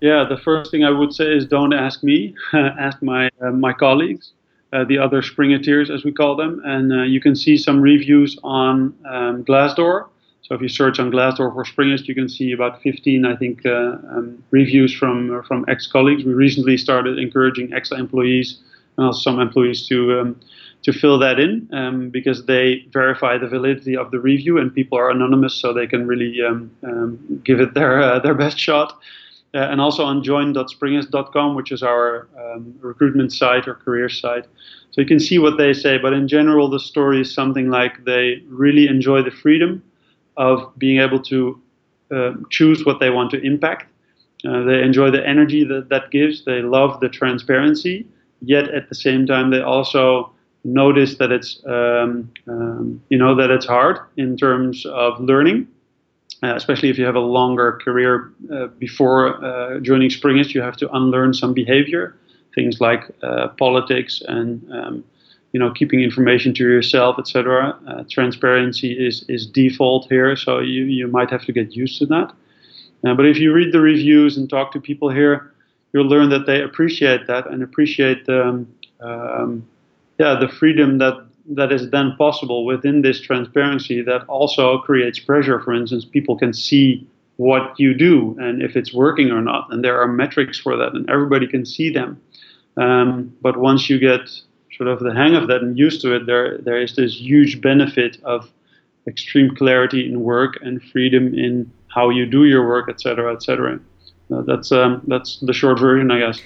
Yeah 0.00 0.24
the 0.28 0.38
first 0.38 0.70
thing 0.70 0.84
I 0.84 0.90
would 0.90 1.12
say 1.12 1.28
is 1.36 1.46
don't 1.46 1.72
ask 1.72 2.02
me 2.02 2.34
ask 2.86 3.02
my 3.02 3.30
uh, 3.40 3.50
my 3.50 3.72
colleagues 3.72 4.32
uh, 4.72 4.84
the 4.84 4.98
other 4.98 5.22
Springeteers, 5.22 5.90
as 5.90 6.04
we 6.04 6.12
call 6.12 6.36
them, 6.36 6.60
and 6.64 6.92
uh, 6.92 7.02
you 7.02 7.20
can 7.20 7.34
see 7.34 7.56
some 7.56 7.80
reviews 7.80 8.38
on 8.42 8.94
um, 9.08 9.44
Glassdoor. 9.44 10.08
So 10.42 10.54
if 10.54 10.62
you 10.62 10.68
search 10.68 10.98
on 10.98 11.10
Glassdoor 11.10 11.52
for 11.52 11.64
Springest, 11.64 12.06
you 12.06 12.14
can 12.14 12.28
see 12.28 12.52
about 12.52 12.80
15, 12.82 13.24
I 13.26 13.36
think, 13.36 13.66
uh, 13.66 13.96
um, 14.10 14.42
reviews 14.50 14.94
from 14.94 15.42
from 15.44 15.64
ex-colleagues. 15.68 16.24
We 16.24 16.32
recently 16.32 16.76
started 16.76 17.18
encouraging 17.18 17.72
ex-employees 17.72 18.58
and 18.96 19.06
also 19.06 19.20
some 19.20 19.40
employees 19.40 19.86
to 19.88 20.20
um, 20.20 20.40
to 20.82 20.92
fill 20.92 21.18
that 21.18 21.40
in 21.40 21.68
um, 21.72 22.10
because 22.10 22.46
they 22.46 22.86
verify 22.92 23.36
the 23.36 23.48
validity 23.48 23.96
of 23.96 24.10
the 24.10 24.18
review 24.18 24.58
and 24.58 24.74
people 24.74 24.96
are 24.96 25.10
anonymous, 25.10 25.54
so 25.54 25.72
they 25.72 25.86
can 25.86 26.06
really 26.06 26.40
um, 26.42 26.70
um, 26.84 27.42
give 27.44 27.60
it 27.60 27.74
their 27.74 28.00
uh, 28.00 28.18
their 28.18 28.34
best 28.34 28.58
shot. 28.58 28.98
Uh, 29.54 29.58
and 29.58 29.80
also 29.80 30.04
on 30.04 30.22
join.springest.com, 30.22 31.54
which 31.54 31.72
is 31.72 31.82
our 31.82 32.28
um, 32.38 32.74
recruitment 32.80 33.32
site 33.32 33.66
or 33.66 33.74
career 33.74 34.08
site. 34.08 34.44
So 34.90 35.00
you 35.00 35.06
can 35.06 35.18
see 35.18 35.38
what 35.38 35.56
they 35.56 35.72
say, 35.72 35.96
but 35.96 36.12
in 36.12 36.28
general, 36.28 36.68
the 36.68 36.80
story 36.80 37.22
is 37.22 37.32
something 37.32 37.70
like 37.70 38.04
they 38.04 38.42
really 38.46 38.88
enjoy 38.88 39.22
the 39.22 39.30
freedom 39.30 39.82
of 40.36 40.70
being 40.78 41.00
able 41.00 41.20
to 41.22 41.60
uh, 42.10 42.32
choose 42.50 42.84
what 42.84 43.00
they 43.00 43.10
want 43.10 43.30
to 43.30 43.40
impact. 43.40 43.86
Uh, 44.46 44.62
they 44.62 44.82
enjoy 44.82 45.10
the 45.10 45.26
energy 45.26 45.64
that 45.64 45.88
that 45.88 46.10
gives. 46.10 46.44
They 46.44 46.62
love 46.62 47.00
the 47.00 47.08
transparency. 47.08 48.06
Yet 48.40 48.68
at 48.68 48.88
the 48.88 48.94
same 48.94 49.26
time, 49.26 49.50
they 49.50 49.60
also 49.60 50.32
notice 50.64 51.16
that 51.16 51.32
it's 51.32 51.60
um, 51.66 52.30
um, 52.46 53.02
you 53.08 53.18
know 53.18 53.34
that 53.34 53.50
it's 53.50 53.66
hard 53.66 53.98
in 54.16 54.36
terms 54.36 54.86
of 54.86 55.20
learning, 55.20 55.66
uh, 56.42 56.54
especially 56.54 56.88
if 56.88 56.98
you 56.98 57.04
have 57.04 57.16
a 57.16 57.20
longer 57.20 57.80
career 57.84 58.32
uh, 58.52 58.66
before 58.78 59.44
uh, 59.44 59.80
joining 59.80 60.10
Springest. 60.10 60.54
You 60.54 60.62
have 60.62 60.76
to 60.76 60.90
unlearn 60.94 61.34
some 61.34 61.52
behavior, 61.52 62.16
things 62.54 62.80
like 62.80 63.10
uh, 63.22 63.48
politics 63.58 64.22
and 64.26 64.62
um, 64.72 65.04
you 65.52 65.60
know 65.60 65.70
keeping 65.72 66.00
information 66.00 66.52
to 66.54 66.62
yourself 66.62 67.16
etc 67.18 67.76
uh, 67.88 68.04
transparency 68.10 68.92
is 68.92 69.24
is 69.28 69.46
default 69.46 70.06
here 70.08 70.36
so 70.36 70.58
you 70.58 70.84
you 70.84 71.06
might 71.08 71.30
have 71.30 71.44
to 71.44 71.52
get 71.52 71.72
used 71.72 71.98
to 71.98 72.06
that 72.06 72.32
uh, 73.06 73.14
but 73.14 73.26
if 73.26 73.38
you 73.38 73.52
read 73.52 73.72
the 73.72 73.80
reviews 73.80 74.36
and 74.36 74.50
talk 74.50 74.72
to 74.72 74.80
people 74.80 75.08
here 75.08 75.54
you'll 75.92 76.06
learn 76.06 76.28
that 76.28 76.46
they 76.46 76.60
appreciate 76.62 77.26
that 77.26 77.46
and 77.46 77.62
appreciate 77.62 78.28
um, 78.28 78.66
um, 79.00 79.66
yeah 80.18 80.34
the 80.34 80.48
freedom 80.48 80.98
that 80.98 81.27
that 81.48 81.72
is 81.72 81.90
then 81.90 82.14
possible 82.18 82.64
within 82.64 83.02
this 83.02 83.20
transparency 83.20 84.02
that 84.02 84.22
also 84.28 84.78
creates 84.78 85.18
pressure 85.18 85.60
for 85.60 85.72
instance 85.72 86.04
people 86.04 86.36
can 86.36 86.52
see 86.52 87.06
what 87.36 87.78
you 87.78 87.94
do 87.94 88.36
and 88.38 88.62
if 88.62 88.76
it's 88.76 88.92
working 88.92 89.30
or 89.30 89.40
not 89.40 89.66
and 89.70 89.84
there 89.84 90.00
are 90.00 90.08
metrics 90.08 90.58
for 90.58 90.76
that 90.76 90.92
and 90.94 91.08
everybody 91.08 91.46
can 91.46 91.64
see 91.64 91.90
them 91.90 92.20
um, 92.78 93.34
but 93.42 93.56
once 93.56 93.90
you 93.90 93.98
get 93.98 94.28
sort 94.78 94.88
of 94.88 95.00
the 95.00 95.12
hang 95.12 95.34
of 95.34 95.48
that 95.48 95.60
and 95.62 95.76
used 95.76 96.00
to 96.02 96.14
it, 96.14 96.26
there 96.26 96.58
there 96.58 96.80
is 96.80 96.94
this 96.94 97.20
huge 97.20 97.60
benefit 97.60 98.18
of 98.22 98.50
extreme 99.06 99.54
clarity 99.54 100.06
in 100.08 100.20
work 100.20 100.54
and 100.62 100.82
freedom 100.82 101.34
in 101.34 101.70
how 101.88 102.10
you 102.10 102.24
do 102.24 102.44
your 102.44 102.66
work, 102.66 102.88
etc., 102.88 103.34
etc. 103.34 103.80
Uh, 104.32 104.42
that's 104.42 104.70
um, 104.70 105.02
that's 105.08 105.40
the 105.40 105.52
short 105.52 105.78
version, 105.80 106.10
I 106.10 106.18
guess. 106.20 106.40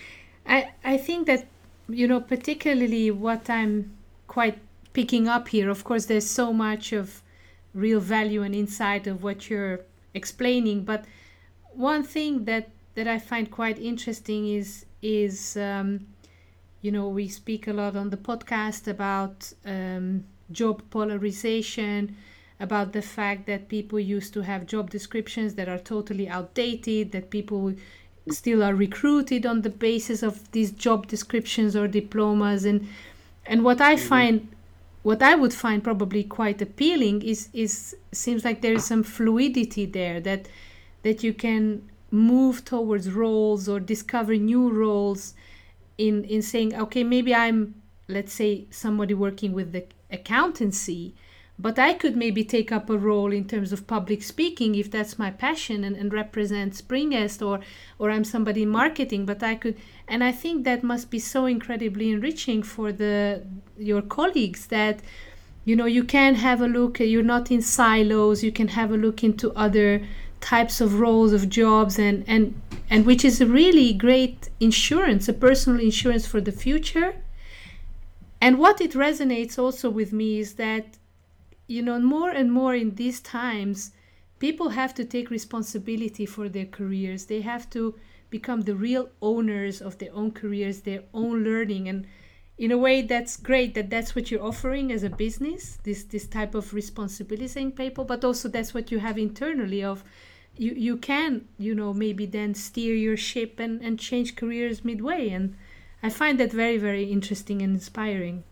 I 0.46 0.70
I 0.84 0.96
think 0.96 1.26
that 1.26 1.46
you 1.88 2.08
know 2.08 2.20
particularly 2.20 3.10
what 3.10 3.50
I'm 3.50 3.92
quite 4.26 4.58
picking 4.92 5.28
up 5.28 5.48
here. 5.48 5.70
Of 5.70 5.84
course, 5.84 6.06
there's 6.06 6.28
so 6.28 6.52
much 6.52 6.92
of 6.92 7.22
real 7.74 8.00
value 8.00 8.42
and 8.42 8.54
insight 8.54 9.06
of 9.06 9.22
what 9.22 9.48
you're 9.48 9.80
explaining, 10.14 10.84
but 10.84 11.04
one 11.72 12.02
thing 12.02 12.44
that 12.44 12.70
that 12.94 13.08
I 13.08 13.18
find 13.18 13.50
quite 13.50 13.78
interesting 13.78 14.48
is 14.48 14.84
is 15.00 15.56
um, 15.56 16.06
you 16.82 16.90
know, 16.90 17.08
we 17.08 17.28
speak 17.28 17.68
a 17.68 17.72
lot 17.72 17.96
on 17.96 18.10
the 18.10 18.16
podcast 18.16 18.88
about 18.88 19.52
um, 19.64 20.24
job 20.50 20.82
polarization, 20.90 22.16
about 22.58 22.92
the 22.92 23.02
fact 23.02 23.46
that 23.46 23.68
people 23.68 23.98
used 23.98 24.34
to 24.34 24.42
have 24.42 24.66
job 24.66 24.90
descriptions 24.90 25.54
that 25.54 25.68
are 25.68 25.78
totally 25.78 26.28
outdated, 26.28 27.12
that 27.12 27.30
people 27.30 27.72
still 28.28 28.62
are 28.62 28.74
recruited 28.74 29.46
on 29.46 29.62
the 29.62 29.70
basis 29.70 30.22
of 30.22 30.50
these 30.52 30.72
job 30.72 31.06
descriptions 31.06 31.74
or 31.74 31.88
diplomas 31.88 32.64
and 32.64 32.88
and 33.46 33.64
what 33.64 33.80
I 33.80 33.96
mm-hmm. 33.96 34.08
find 34.08 34.48
what 35.02 35.22
I 35.22 35.34
would 35.34 35.52
find 35.52 35.82
probably 35.82 36.24
quite 36.24 36.62
appealing 36.62 37.22
is 37.22 37.48
is 37.52 37.96
seems 38.12 38.44
like 38.44 38.60
there 38.60 38.74
is 38.74 38.84
some 38.84 39.02
fluidity 39.02 39.86
there 39.86 40.20
that 40.20 40.48
that 41.02 41.22
you 41.22 41.32
can 41.32 41.88
move 42.10 42.64
towards 42.64 43.10
roles 43.10 43.68
or 43.68 43.80
discover 43.80 44.36
new 44.36 44.70
roles 44.70 45.34
in 45.98 46.24
in 46.24 46.42
saying 46.42 46.74
okay 46.74 47.02
maybe 47.02 47.34
i'm 47.34 47.74
let's 48.08 48.32
say 48.32 48.66
somebody 48.70 49.14
working 49.14 49.52
with 49.52 49.72
the 49.72 49.84
accountancy 50.10 51.14
but 51.62 51.78
i 51.78 51.92
could 51.94 52.16
maybe 52.16 52.44
take 52.44 52.70
up 52.72 52.90
a 52.90 52.98
role 52.98 53.32
in 53.32 53.44
terms 53.46 53.72
of 53.72 53.86
public 53.86 54.22
speaking 54.22 54.74
if 54.74 54.90
that's 54.90 55.18
my 55.18 55.30
passion 55.30 55.84
and, 55.84 55.96
and 55.96 56.12
represent 56.12 56.74
springest 56.74 57.44
or 57.46 57.60
or 57.98 58.10
i'm 58.10 58.24
somebody 58.24 58.62
in 58.64 58.68
marketing 58.68 59.24
but 59.24 59.42
i 59.42 59.54
could 59.54 59.76
and 60.08 60.22
i 60.24 60.32
think 60.32 60.64
that 60.64 60.82
must 60.82 61.10
be 61.10 61.18
so 61.18 61.46
incredibly 61.46 62.10
enriching 62.10 62.62
for 62.62 62.92
the 62.92 63.42
your 63.78 64.02
colleagues 64.02 64.66
that 64.66 65.00
you 65.64 65.76
know 65.76 65.86
you 65.86 66.04
can 66.04 66.34
have 66.34 66.60
a 66.60 66.66
look 66.66 66.98
you're 66.98 67.22
not 67.36 67.50
in 67.50 67.62
silos 67.62 68.42
you 68.42 68.52
can 68.52 68.68
have 68.68 68.90
a 68.90 68.96
look 68.96 69.22
into 69.22 69.52
other 69.52 70.02
types 70.42 70.80
of 70.80 70.98
roles 70.98 71.32
of 71.32 71.48
jobs 71.48 71.98
and 71.98 72.24
and 72.26 72.60
and 72.90 73.06
which 73.06 73.24
is 73.24 73.40
a 73.40 73.46
really 73.46 73.92
great 73.94 74.50
insurance 74.60 75.28
a 75.28 75.32
personal 75.32 75.80
insurance 75.80 76.26
for 76.26 76.40
the 76.40 76.52
future. 76.52 77.14
And 78.40 78.58
what 78.58 78.80
it 78.80 78.92
resonates 78.92 79.56
also 79.56 79.88
with 79.88 80.12
me 80.12 80.40
is 80.40 80.54
that 80.54 80.98
you 81.66 81.82
know 81.82 81.98
more 82.00 82.30
and 82.30 82.52
more 82.52 82.74
in 82.74 82.94
these 82.94 83.20
times 83.20 83.92
people 84.42 84.70
have 84.70 84.92
to 84.92 85.04
take 85.04 85.30
responsibility 85.30 86.26
for 86.26 86.48
their 86.48 86.66
careers. 86.66 87.26
They 87.26 87.42
have 87.42 87.70
to 87.70 87.94
become 88.28 88.62
the 88.62 88.74
real 88.74 89.08
owners 89.20 89.80
of 89.80 89.98
their 89.98 90.12
own 90.12 90.32
careers 90.32 90.80
their 90.80 91.04
own 91.14 91.44
learning. 91.44 91.88
And 91.88 92.06
in 92.58 92.72
a 92.72 92.76
way 92.76 93.02
that's 93.02 93.36
great 93.36 93.74
that 93.74 93.88
that's 93.88 94.16
what 94.16 94.30
you're 94.30 94.42
offering 94.42 94.90
as 94.90 95.04
a 95.04 95.10
business 95.10 95.78
this 95.84 96.04
this 96.04 96.26
type 96.26 96.54
of 96.54 96.74
responsibility 96.74 97.48
saying 97.48 97.72
people 97.72 98.04
but 98.04 98.24
also 98.24 98.48
that's 98.48 98.74
what 98.74 98.90
you 98.92 98.98
have 98.98 99.16
internally 99.16 99.82
of 99.82 100.04
you 100.56 100.72
you 100.86 100.96
can 100.96 101.48
you 101.56 101.74
know 101.74 101.92
maybe 101.94 102.26
then 102.26 102.52
steer 102.52 102.94
your 102.94 103.16
ship 103.16 103.60
and 103.60 103.80
and 103.80 103.98
change 103.98 104.34
careers 104.34 104.84
midway. 104.84 105.28
And 105.28 105.56
i 106.02 106.10
find 106.10 106.34
that 106.40 106.52
very 106.52 106.78
very 106.78 107.04
interesting 107.04 107.62
and 107.62 107.74
inspiring 107.74 108.42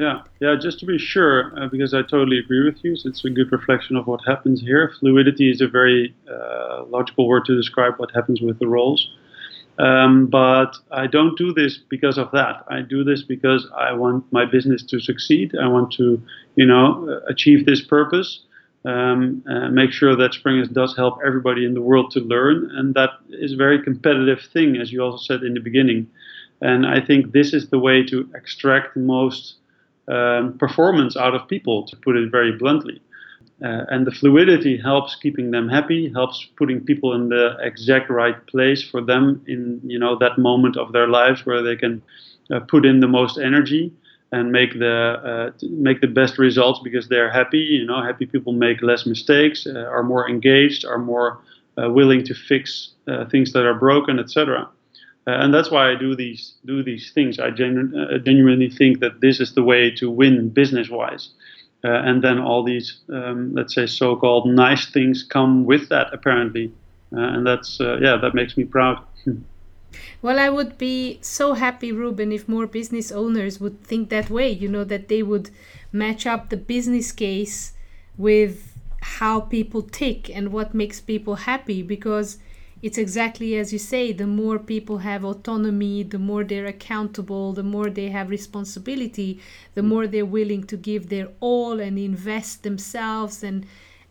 yeah 0.00 0.22
yeah 0.40 0.54
just 0.60 0.78
to 0.80 0.86
be 0.86 0.98
sure 0.98 1.52
uh, 1.58 1.68
because 1.68 1.92
i 1.94 2.02
totally 2.02 2.38
agree 2.38 2.64
with 2.64 2.82
you 2.84 2.96
so 2.96 3.08
it's 3.08 3.24
a 3.24 3.30
good 3.30 3.50
reflection 3.52 3.96
of 3.96 4.06
what 4.06 4.20
happens 4.26 4.60
here 4.60 4.92
fluidity 4.98 5.50
is 5.50 5.60
a 5.60 5.68
very 5.68 6.14
uh, 6.30 6.84
logical 6.84 7.28
word 7.28 7.44
to 7.44 7.54
describe 7.54 7.94
what 7.98 8.10
happens 8.14 8.40
with 8.40 8.58
the 8.58 8.66
roles 8.66 9.10
um, 9.78 10.26
but 10.26 10.76
I 10.90 11.06
don't 11.06 11.38
do 11.38 11.54
this 11.54 11.78
because 11.78 12.18
of 12.18 12.30
that. 12.32 12.64
I 12.68 12.82
do 12.82 13.02
this 13.02 13.22
because 13.22 13.66
I 13.74 13.94
want 13.94 14.30
my 14.30 14.44
business 14.44 14.82
to 14.90 15.00
succeed. 15.00 15.54
I 15.56 15.68
want 15.68 15.90
to, 15.92 16.20
you 16.56 16.66
know, 16.66 17.22
achieve 17.26 17.64
this 17.64 17.80
purpose 17.80 18.40
um, 18.84 19.44
uh, 19.48 19.68
make 19.68 19.92
sure 19.92 20.16
that 20.16 20.32
Springest 20.32 20.72
does 20.72 20.96
help 20.96 21.18
everybody 21.24 21.64
in 21.66 21.74
the 21.74 21.82
world 21.82 22.10
to 22.12 22.20
learn, 22.20 22.70
and 22.72 22.94
that 22.94 23.10
is 23.28 23.52
a 23.52 23.56
very 23.56 23.82
competitive 23.82 24.40
thing, 24.52 24.76
as 24.76 24.90
you 24.90 25.02
also 25.02 25.18
said 25.18 25.42
in 25.42 25.54
the 25.54 25.60
beginning. 25.60 26.08
And 26.62 26.86
I 26.86 27.00
think 27.00 27.32
this 27.32 27.52
is 27.52 27.68
the 27.68 27.78
way 27.78 28.02
to 28.04 28.30
extract 28.34 28.94
the 28.94 29.00
most 29.00 29.56
um, 30.10 30.58
performance 30.58 31.16
out 31.16 31.34
of 31.34 31.46
people, 31.48 31.86
to 31.86 31.96
put 31.96 32.16
it 32.16 32.30
very 32.30 32.52
bluntly. 32.52 33.00
Uh, 33.62 33.84
and 33.90 34.06
the 34.06 34.10
fluidity 34.10 34.78
helps 34.78 35.14
keeping 35.14 35.50
them 35.50 35.68
happy, 35.68 36.10
helps 36.14 36.46
putting 36.56 36.80
people 36.80 37.12
in 37.12 37.28
the 37.28 37.56
exact 37.60 38.08
right 38.08 38.46
place 38.46 38.82
for 38.82 39.02
them 39.02 39.42
in 39.46 39.80
you 39.84 39.98
know 39.98 40.16
that 40.16 40.38
moment 40.38 40.76
of 40.78 40.92
their 40.92 41.06
lives 41.06 41.44
where 41.44 41.62
they 41.62 41.76
can 41.76 42.02
uh, 42.50 42.60
put 42.60 42.86
in 42.86 43.00
the 43.00 43.08
most 43.08 43.38
energy 43.38 43.92
and 44.32 44.50
make 44.50 44.78
the 44.78 44.96
uh, 45.30 45.66
make 45.70 46.00
the 46.00 46.06
best 46.06 46.38
results 46.38 46.80
because 46.82 47.08
they're 47.08 47.30
happy. 47.30 47.58
You 47.58 47.84
know, 47.84 48.02
happy 48.02 48.24
people 48.24 48.52
make 48.54 48.80
less 48.80 49.04
mistakes, 49.04 49.66
uh, 49.66 49.80
are 49.80 50.02
more 50.02 50.28
engaged, 50.28 50.86
are 50.86 50.98
more 50.98 51.40
uh, 51.76 51.90
willing 51.90 52.24
to 52.24 52.34
fix 52.34 52.90
uh, 53.08 53.26
things 53.26 53.52
that 53.52 53.66
are 53.66 53.74
broken, 53.74 54.18
etc. 54.18 54.68
Uh, 55.30 55.44
and 55.44 55.54
that's 55.54 55.70
why 55.70 55.90
I 55.92 55.94
do 55.94 56.16
these 56.16 56.54
do 56.64 56.82
these 56.82 57.12
things. 57.12 57.38
I 57.38 57.50
genu- 57.50 57.96
uh, 57.96 58.18
genuinely 58.18 58.68
think 58.68 58.98
that 59.00 59.20
this 59.20 59.38
is 59.38 59.54
the 59.54 59.62
way 59.62 59.90
to 60.00 60.10
win 60.10 60.48
business-wise. 60.48 61.24
and 61.82 62.22
then 62.22 62.38
all 62.38 62.62
these, 62.62 62.88
um, 63.08 63.54
let's 63.54 63.74
say, 63.74 63.86
so-called 63.86 64.46
nice 64.46 64.84
things 64.96 65.16
come 65.36 65.64
with 65.64 65.88
that, 65.88 66.08
apparently. 66.12 66.66
and 67.12 67.46
that's 67.46 67.70
yeah, 68.06 68.16
that 68.22 68.32
makes 68.34 68.56
me 68.56 68.64
proud. 68.64 68.96
Well, 70.22 70.38
I 70.38 70.50
would 70.50 70.78
be 70.78 71.18
so 71.20 71.54
happy, 71.54 71.90
Ruben, 71.92 72.30
if 72.30 72.48
more 72.48 72.66
business 72.66 73.10
owners 73.10 73.54
would 73.62 73.82
think 73.82 74.08
that 74.08 74.30
way, 74.30 74.48
you 74.62 74.68
know, 74.68 74.84
that 74.84 75.08
they 75.08 75.22
would 75.22 75.50
match 75.92 76.26
up 76.26 76.48
the 76.48 76.56
business 76.56 77.10
case 77.10 77.72
with 78.16 78.54
how 79.18 79.40
people 79.40 79.82
tick 79.82 80.30
and 80.36 80.52
what 80.52 80.74
makes 80.74 81.00
people 81.00 81.36
happy. 81.50 81.82
Because 81.82 82.38
it's 82.82 82.98
exactly 82.98 83.56
as 83.56 83.72
you 83.72 83.78
say 83.78 84.12
the 84.12 84.26
more 84.26 84.58
people 84.58 84.98
have 84.98 85.24
autonomy 85.24 86.02
the 86.02 86.18
more 86.18 86.44
they're 86.44 86.66
accountable 86.66 87.52
the 87.52 87.62
more 87.62 87.90
they 87.90 88.08
have 88.08 88.30
responsibility 88.30 89.40
the 89.74 89.82
more 89.82 90.06
they're 90.06 90.24
willing 90.24 90.64
to 90.64 90.76
give 90.76 91.08
their 91.08 91.28
all 91.40 91.80
and 91.80 91.98
invest 91.98 92.62
themselves 92.62 93.42
and 93.42 93.66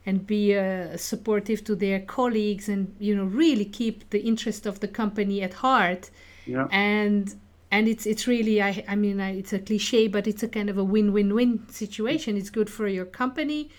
and 0.06 0.26
be 0.26 0.58
uh, 0.58 0.98
supportive 0.98 1.64
to 1.64 1.76
their 1.76 2.00
colleagues 2.00 2.70
and 2.70 2.96
you 3.00 3.16
know 3.16 3.26
really 3.26 3.66
keep 3.66 4.10
the 4.10 4.22
interest 4.22 4.66
of 4.66 4.80
the 4.80 4.88
company 4.88 5.42
at 5.42 5.54
heart. 5.54 6.10
Yeah. 6.46 6.68
and 6.72 7.36
and 7.70 7.88
it's 7.88 8.08
it's 8.08 8.26
really 8.26 8.60
I, 8.60 8.84
I 8.88 8.96
mean 8.96 9.20
I, 9.22 9.38
it's 9.38 9.54
a 9.54 9.60
cliche 9.60 10.08
but 10.08 10.26
it's 10.26 10.42
a 10.42 10.48
kind 10.48 10.70
of 10.70 10.78
a 10.78 10.84
win-win-win 10.84 11.68
situation. 11.70 12.38
It's 12.38 12.50
good 12.50 12.70
for 12.70 12.88
your 12.88 13.06
company 13.06 13.70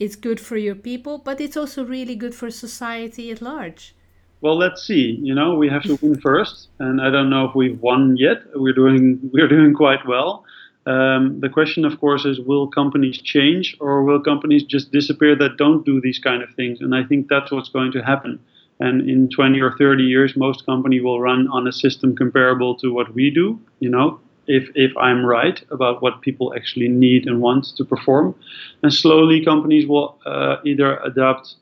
it's 0.00 0.16
good 0.16 0.40
for 0.40 0.56
your 0.56 0.74
people 0.74 1.18
but 1.18 1.40
it's 1.40 1.56
also 1.56 1.84
really 1.84 2.14
good 2.14 2.34
for 2.34 2.50
society 2.50 3.30
at 3.30 3.42
large 3.42 3.94
well, 4.40 4.56
let's 4.56 4.82
see. 4.82 5.18
You 5.20 5.34
know, 5.34 5.54
we 5.54 5.68
have 5.68 5.82
to 5.84 5.98
win 6.00 6.20
first, 6.20 6.68
and 6.78 7.00
I 7.00 7.10
don't 7.10 7.30
know 7.30 7.48
if 7.48 7.54
we've 7.54 7.80
won 7.80 8.16
yet. 8.16 8.42
We're 8.54 8.74
doing 8.74 9.18
we're 9.32 9.48
doing 9.48 9.74
quite 9.74 10.06
well. 10.06 10.44
Um, 10.86 11.40
the 11.40 11.50
question, 11.50 11.84
of 11.84 12.00
course, 12.00 12.24
is 12.24 12.40
will 12.40 12.66
companies 12.66 13.20
change 13.20 13.76
or 13.80 14.04
will 14.04 14.20
companies 14.20 14.62
just 14.62 14.90
disappear 14.90 15.36
that 15.36 15.58
don't 15.58 15.84
do 15.84 16.00
these 16.00 16.18
kind 16.18 16.42
of 16.42 16.54
things? 16.54 16.80
And 16.80 16.94
I 16.94 17.04
think 17.04 17.28
that's 17.28 17.50
what's 17.50 17.68
going 17.68 17.92
to 17.92 18.02
happen. 18.02 18.38
And 18.80 19.10
in 19.10 19.28
20 19.28 19.60
or 19.60 19.76
30 19.76 20.04
years, 20.04 20.36
most 20.36 20.64
company 20.64 21.00
will 21.00 21.20
run 21.20 21.48
on 21.48 21.66
a 21.66 21.72
system 21.72 22.16
comparable 22.16 22.76
to 22.76 22.94
what 22.94 23.12
we 23.12 23.28
do. 23.28 23.60
You 23.80 23.90
know, 23.90 24.20
if 24.46 24.70
if 24.74 24.96
I'm 24.96 25.26
right 25.26 25.60
about 25.70 26.00
what 26.00 26.22
people 26.22 26.54
actually 26.54 26.88
need 26.88 27.26
and 27.26 27.40
want 27.40 27.76
to 27.76 27.84
perform, 27.84 28.34
and 28.82 28.94
slowly 28.94 29.44
companies 29.44 29.86
will 29.86 30.16
uh, 30.24 30.56
either 30.64 30.98
adopt 30.98 31.56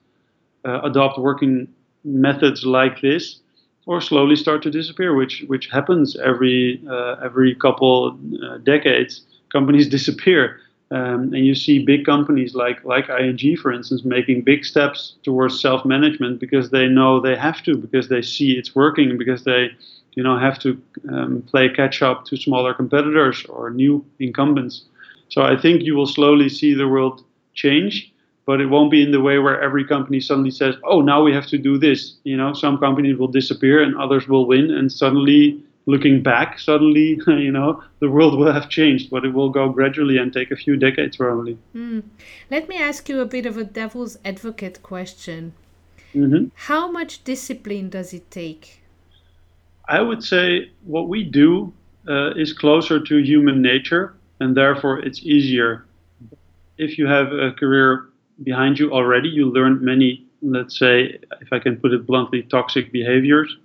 uh, 0.65 0.81
adopt 0.83 1.19
working 1.19 1.69
methods 2.07 2.64
like 2.64 3.01
this 3.03 3.40
or 3.87 4.01
slowly 4.01 4.37
start 4.37 4.62
to 4.62 4.71
disappear, 4.71 5.14
which 5.14 5.45
which 5.47 5.69
happens 5.69 6.16
every 6.16 6.83
uh, 6.90 7.16
every 7.25 7.55
couple 7.55 8.19
uh, 8.45 8.59
decades. 8.59 9.23
Companies 9.53 9.88
disappear, 9.99 10.61
um, 10.90 11.33
and 11.35 11.47
you 11.47 11.55
see 11.55 11.85
big 11.85 12.05
companies 12.05 12.55
like 12.55 12.85
like 12.85 13.09
ING, 13.09 13.57
for 13.57 13.73
instance, 13.73 14.05
making 14.05 14.42
big 14.42 14.64
steps 14.64 15.14
towards 15.23 15.61
self-management 15.61 16.40
because 16.40 16.71
they 16.71 16.87
know 16.88 17.21
they 17.21 17.37
have 17.37 17.62
to, 17.64 17.77
because 17.77 18.09
they 18.09 18.23
see 18.23 18.53
it's 18.53 18.75
working, 18.75 19.16
because 19.16 19.45
they 19.45 19.71
you 20.14 20.23
know 20.23 20.38
have 20.38 20.59
to 20.61 20.81
um, 21.12 21.42
play 21.51 21.69
catch 21.69 22.03
up 22.03 22.25
to 22.27 22.37
smaller 22.37 22.75
competitors 22.75 23.45
or 23.49 23.71
new 23.71 24.05
incumbents. 24.19 24.85
So 25.29 25.42
I 25.42 25.57
think 25.57 25.83
you 25.83 25.95
will 25.97 26.07
slowly 26.07 26.49
see 26.49 26.75
the 26.75 26.88
world 26.88 27.25
change 27.55 28.12
but 28.47 28.61
it 28.61 28.67
won't 28.67 28.93
be 28.93 29.03
in 29.03 29.11
the 29.11 29.21
way 29.21 29.39
where 29.39 29.61
every 29.61 29.85
company 29.85 30.21
suddenly 30.21 30.53
says, 30.53 30.77
"Oh, 30.85 31.03
now 31.03 31.23
we 31.23 31.33
have 31.35 31.47
to 31.49 31.59
do 31.59 31.77
this." 31.77 32.15
You 32.25 32.37
know, 32.37 32.55
some 32.55 32.79
companies 32.79 33.19
will 33.19 33.29
disappear 33.29 33.83
and 33.83 33.97
others 33.97 34.29
will 34.29 34.47
win, 34.47 34.71
and 34.71 34.91
suddenly, 34.91 35.61
looking 35.87 36.23
back, 36.23 36.59
suddenly, 36.59 37.21
you 37.27 37.51
know, 37.51 37.83
the 37.99 38.09
world 38.09 38.39
will 38.39 38.53
have 38.53 38.69
changed, 38.69 39.11
but 39.11 39.25
it 39.25 39.35
will 39.35 39.51
go 39.51 39.69
gradually 39.69 40.17
and 40.17 40.33
take 40.33 40.51
a 40.51 40.57
few 40.57 40.77
decades 40.77 41.17
probably. 41.17 41.59
Mm. 41.75 42.05
Let 42.51 42.69
me 42.69 42.79
ask 42.79 43.09
you 43.09 43.21
a 43.21 43.27
bit 43.27 43.47
of 43.47 43.57
a 43.57 43.65
devil's 43.65 44.17
advocate 44.25 44.83
question. 44.83 45.53
Mm-hmm. 46.15 46.47
How 46.55 46.91
much 46.91 47.25
discipline 47.25 47.91
does 47.91 48.15
it 48.15 48.31
take? 48.31 48.81
I 49.89 50.01
would 50.01 50.25
say 50.25 50.71
what 50.85 51.09
we 51.09 51.23
do 51.23 51.73
uh, 52.09 52.31
is 52.35 52.53
closer 52.53 52.99
to 53.01 53.17
human 53.19 53.61
nature, 53.61 54.15
and 54.41 54.57
therefore 54.57 55.01
it's 55.01 55.21
easier. 55.23 55.85
If 56.79 56.99
you 56.99 57.07
have 57.07 57.33
a 57.33 57.53
career 57.53 58.09
behind 58.42 58.79
you 58.79 58.92
already. 58.92 59.29
You 59.29 59.51
learned 59.51 59.81
many, 59.83 60.27
let's 60.42 60.79
say, 60.79 61.18
if 61.40 61.53
I 61.53 61.59
can 61.59 61.77
put 61.77 61.92
it 61.92 62.07
bluntly, 62.07 62.42
toxic 62.42 62.92
behaviors. 62.92 63.57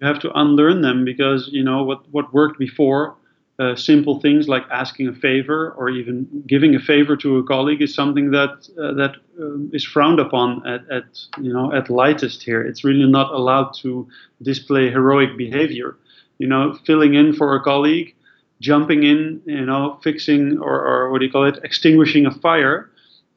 You 0.00 0.06
have 0.06 0.18
to 0.20 0.32
unlearn 0.38 0.82
them 0.82 1.04
because 1.04 1.48
you 1.52 1.62
know 1.62 1.82
what 1.82 2.08
what 2.10 2.32
worked 2.32 2.58
before. 2.58 3.16
Uh, 3.58 3.76
simple 3.76 4.18
things 4.20 4.48
like 4.48 4.62
asking 4.72 5.06
a 5.06 5.12
favor 5.12 5.72
or 5.76 5.90
even 5.90 6.26
giving 6.46 6.74
a 6.74 6.80
favor 6.80 7.14
to 7.14 7.36
a 7.36 7.44
colleague 7.44 7.82
is 7.82 7.94
something 7.94 8.30
that 8.30 8.66
uh, 8.82 8.94
that 8.94 9.16
um, 9.38 9.70
is 9.74 9.84
frowned 9.84 10.18
upon 10.18 10.66
at, 10.66 10.80
at 10.90 11.04
you 11.42 11.52
know 11.52 11.70
at 11.72 11.90
lightest 11.90 12.42
here. 12.42 12.62
It's 12.62 12.84
really 12.84 13.04
not 13.04 13.30
allowed 13.32 13.74
to 13.82 14.08
display 14.40 14.90
heroic 14.90 15.36
behavior. 15.36 15.98
You 16.38 16.46
know, 16.46 16.72
filling 16.86 17.14
in 17.14 17.34
for 17.34 17.54
a 17.54 17.60
colleague, 17.62 18.14
jumping 18.60 19.02
in, 19.02 19.42
you 19.44 19.66
know, 19.66 19.98
fixing 20.02 20.58
or, 20.58 20.82
or 20.86 21.10
what 21.10 21.18
do 21.18 21.26
you 21.26 21.32
call 21.32 21.44
it, 21.44 21.58
extinguishing 21.62 22.24
a 22.24 22.30
fire 22.30 22.89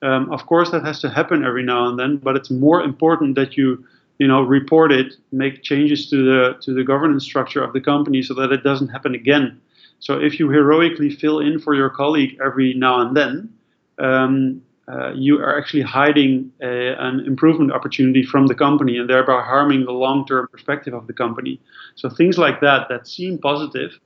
um, 0.03 0.31
of 0.31 0.45
course, 0.45 0.71
that 0.71 0.83
has 0.83 0.99
to 0.99 1.09
happen 1.09 1.45
every 1.45 1.63
now 1.63 1.87
and 1.87 1.97
then, 1.97 2.17
but 2.17 2.35
it's 2.35 2.51
more 2.51 2.81
important 2.81 3.35
that 3.35 3.55
you, 3.55 3.83
you 4.19 4.27
know, 4.27 4.41
report 4.41 4.91
it, 4.91 5.13
make 5.31 5.63
changes 5.63 6.09
to 6.09 6.17
the 6.23 6.57
to 6.61 6.73
the 6.73 6.83
governance 6.83 7.23
structure 7.23 7.63
of 7.63 7.73
the 7.73 7.81
company 7.81 8.21
so 8.21 8.33
that 8.33 8.51
it 8.51 8.63
doesn't 8.63 8.89
happen 8.89 9.15
again. 9.15 9.59
So 9.99 10.19
if 10.19 10.39
you 10.39 10.49
heroically 10.49 11.09
fill 11.09 11.39
in 11.39 11.59
for 11.59 11.73
your 11.73 11.89
colleague 11.89 12.37
every 12.43 12.73
now 12.73 12.99
and 12.99 13.15
then, 13.15 13.53
um, 13.99 14.61
uh, 14.89 15.13
you 15.13 15.39
are 15.39 15.57
actually 15.57 15.83
hiding 15.83 16.51
a, 16.61 16.93
an 16.99 17.21
improvement 17.21 17.71
opportunity 17.71 18.23
from 18.23 18.47
the 18.47 18.55
company 18.55 18.97
and 18.97 19.09
thereby 19.09 19.41
harming 19.41 19.85
the 19.85 19.93
long-term 19.93 20.49
perspective 20.51 20.93
of 20.93 21.07
the 21.07 21.13
company. 21.13 21.61
So 21.95 22.09
things 22.09 22.37
like 22.37 22.59
that 22.59 22.89
that 22.89 23.07
seem 23.07 23.37
positive 23.37 23.97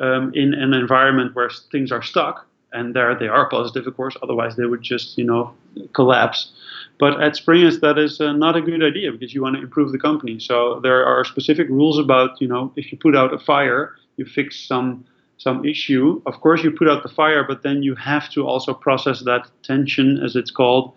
um, 0.00 0.32
in 0.34 0.54
an 0.54 0.72
environment 0.72 1.34
where 1.34 1.50
things 1.70 1.92
are 1.92 2.02
stuck 2.02 2.46
and 2.72 2.94
there 2.94 3.14
they 3.18 3.28
are 3.28 3.48
positive, 3.48 3.86
of 3.86 3.96
course. 3.96 4.16
Otherwise, 4.22 4.56
they 4.56 4.66
would 4.66 4.82
just 4.82 5.18
you 5.18 5.24
know 5.24 5.54
collapse. 5.94 6.52
But 6.98 7.20
at 7.20 7.34
Springest, 7.34 7.80
that 7.80 7.98
is 7.98 8.20
uh, 8.20 8.32
not 8.32 8.56
a 8.56 8.60
good 8.60 8.82
idea 8.82 9.10
because 9.12 9.34
you 9.34 9.42
want 9.42 9.56
to 9.56 9.62
improve 9.62 9.92
the 9.92 9.98
company. 9.98 10.38
So 10.38 10.80
there 10.80 11.04
are 11.04 11.24
specific 11.24 11.68
rules 11.68 11.98
about 11.98 12.40
you 12.40 12.48
know 12.48 12.72
if 12.76 12.92
you 12.92 12.98
put 12.98 13.16
out 13.16 13.32
a 13.32 13.38
fire, 13.38 13.94
you 14.16 14.24
fix 14.24 14.58
some 14.58 15.04
some 15.38 15.64
issue. 15.64 16.22
Of 16.26 16.40
course, 16.40 16.62
you 16.62 16.70
put 16.70 16.88
out 16.88 17.02
the 17.02 17.08
fire, 17.08 17.44
but 17.44 17.62
then 17.62 17.82
you 17.82 17.94
have 17.96 18.30
to 18.30 18.46
also 18.46 18.72
process 18.72 19.20
that 19.24 19.48
tension, 19.62 20.22
as 20.24 20.36
it's 20.36 20.50
called, 20.50 20.92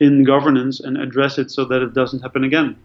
in 0.00 0.24
governance 0.24 0.80
and 0.80 0.98
address 0.98 1.38
it 1.38 1.50
so 1.50 1.64
that 1.64 1.82
it 1.82 1.94
doesn't 1.94 2.20
happen 2.20 2.44
again. 2.44 2.76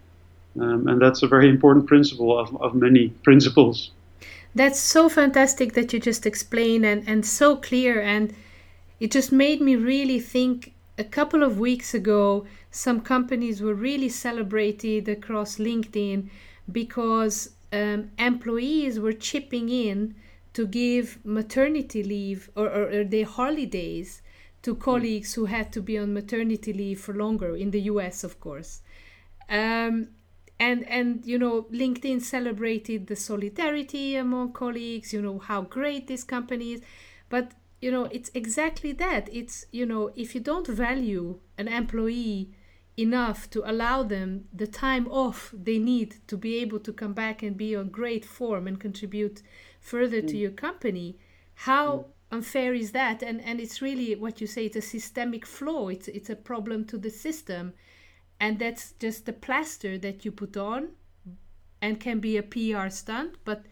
Um, 0.60 0.86
and 0.88 1.00
that's 1.00 1.22
a 1.22 1.28
very 1.28 1.48
important 1.48 1.86
principle 1.86 2.38
of, 2.38 2.54
of 2.60 2.74
many 2.74 3.08
principles. 3.24 3.90
That's 4.54 4.78
so 4.78 5.08
fantastic 5.08 5.72
that 5.74 5.92
you 5.92 6.00
just 6.00 6.26
explained 6.26 6.84
and, 6.84 7.08
and 7.08 7.24
so 7.24 7.56
clear. 7.56 8.00
And 8.00 8.34
it 9.00 9.10
just 9.10 9.32
made 9.32 9.60
me 9.60 9.76
really 9.76 10.20
think 10.20 10.74
a 10.98 11.04
couple 11.04 11.42
of 11.42 11.58
weeks 11.58 11.94
ago, 11.94 12.46
some 12.70 13.00
companies 13.00 13.62
were 13.62 13.74
really 13.74 14.08
celebrated 14.08 15.08
across 15.08 15.56
LinkedIn 15.56 16.28
because 16.70 17.50
um, 17.72 18.10
employees 18.18 19.00
were 19.00 19.12
chipping 19.12 19.68
in 19.68 20.14
to 20.52 20.66
give 20.66 21.18
maternity 21.24 22.02
leave 22.02 22.50
or, 22.54 22.66
or, 22.66 23.00
or 23.00 23.04
their 23.04 23.24
holidays 23.24 24.20
to 24.62 24.74
colleagues 24.74 25.34
who 25.34 25.46
had 25.46 25.72
to 25.72 25.80
be 25.80 25.98
on 25.98 26.12
maternity 26.12 26.72
leave 26.72 27.00
for 27.00 27.14
longer 27.14 27.56
in 27.56 27.70
the 27.70 27.80
US, 27.82 28.22
of 28.22 28.38
course. 28.38 28.82
Um, 29.48 30.08
and 30.62 30.88
and 30.88 31.26
you 31.26 31.38
know 31.38 31.66
linkedin 31.80 32.20
celebrated 32.20 33.00
the 33.08 33.16
solidarity 33.16 34.14
among 34.14 34.52
colleagues 34.52 35.12
you 35.12 35.20
know 35.20 35.38
how 35.38 35.60
great 35.62 36.06
this 36.06 36.24
company 36.24 36.74
is. 36.74 36.80
But 37.28 37.52
you 37.80 37.90
know 37.90 38.04
it's 38.16 38.30
exactly 38.32 38.92
that. 38.92 39.28
It's 39.32 39.66
you 39.72 39.86
know 39.86 40.10
if 40.14 40.34
you 40.34 40.40
don't 40.40 40.68
value 40.68 41.40
an 41.58 41.66
employee 41.66 42.50
enough 42.96 43.50
to 43.50 43.58
allow 43.68 44.02
them 44.02 44.28
the 44.52 44.66
time 44.66 45.06
off 45.08 45.40
they 45.68 45.78
need 45.78 46.10
to 46.26 46.36
be 46.36 46.58
able 46.58 46.78
to 46.80 46.92
come 46.92 47.14
back 47.14 47.42
and 47.42 47.56
be 47.56 47.74
on 47.74 47.88
great 47.88 48.24
form 48.24 48.66
and 48.68 48.78
contribute 48.78 49.40
further 49.80 50.20
mm. 50.20 50.28
to 50.28 50.36
your 50.36 50.50
company 50.50 51.16
how 51.54 51.86
mm. 51.88 52.04
unfair 52.36 52.74
is 52.74 52.92
that? 52.92 53.22
And 53.22 53.40
and 53.40 53.60
it's 53.60 53.82
really 53.82 54.14
what 54.14 54.40
you 54.40 54.46
say 54.46 54.66
it's 54.66 54.76
a 54.76 54.82
systemic 54.96 55.44
flaw. 55.46 55.88
It's 55.88 56.08
it's 56.08 56.30
a 56.30 56.36
problem 56.36 56.84
to 56.86 56.98
the 56.98 57.10
system 57.10 57.72
and 58.42 58.58
that's 58.58 58.94
just 58.98 59.24
the 59.24 59.32
plaster 59.32 59.96
that 59.96 60.24
you 60.24 60.32
put 60.32 60.56
on 60.56 60.88
and 61.80 62.00
can 62.00 62.18
be 62.18 62.36
a 62.36 62.42
PR 62.42 62.88
stunt 62.88 63.36
but 63.44 63.62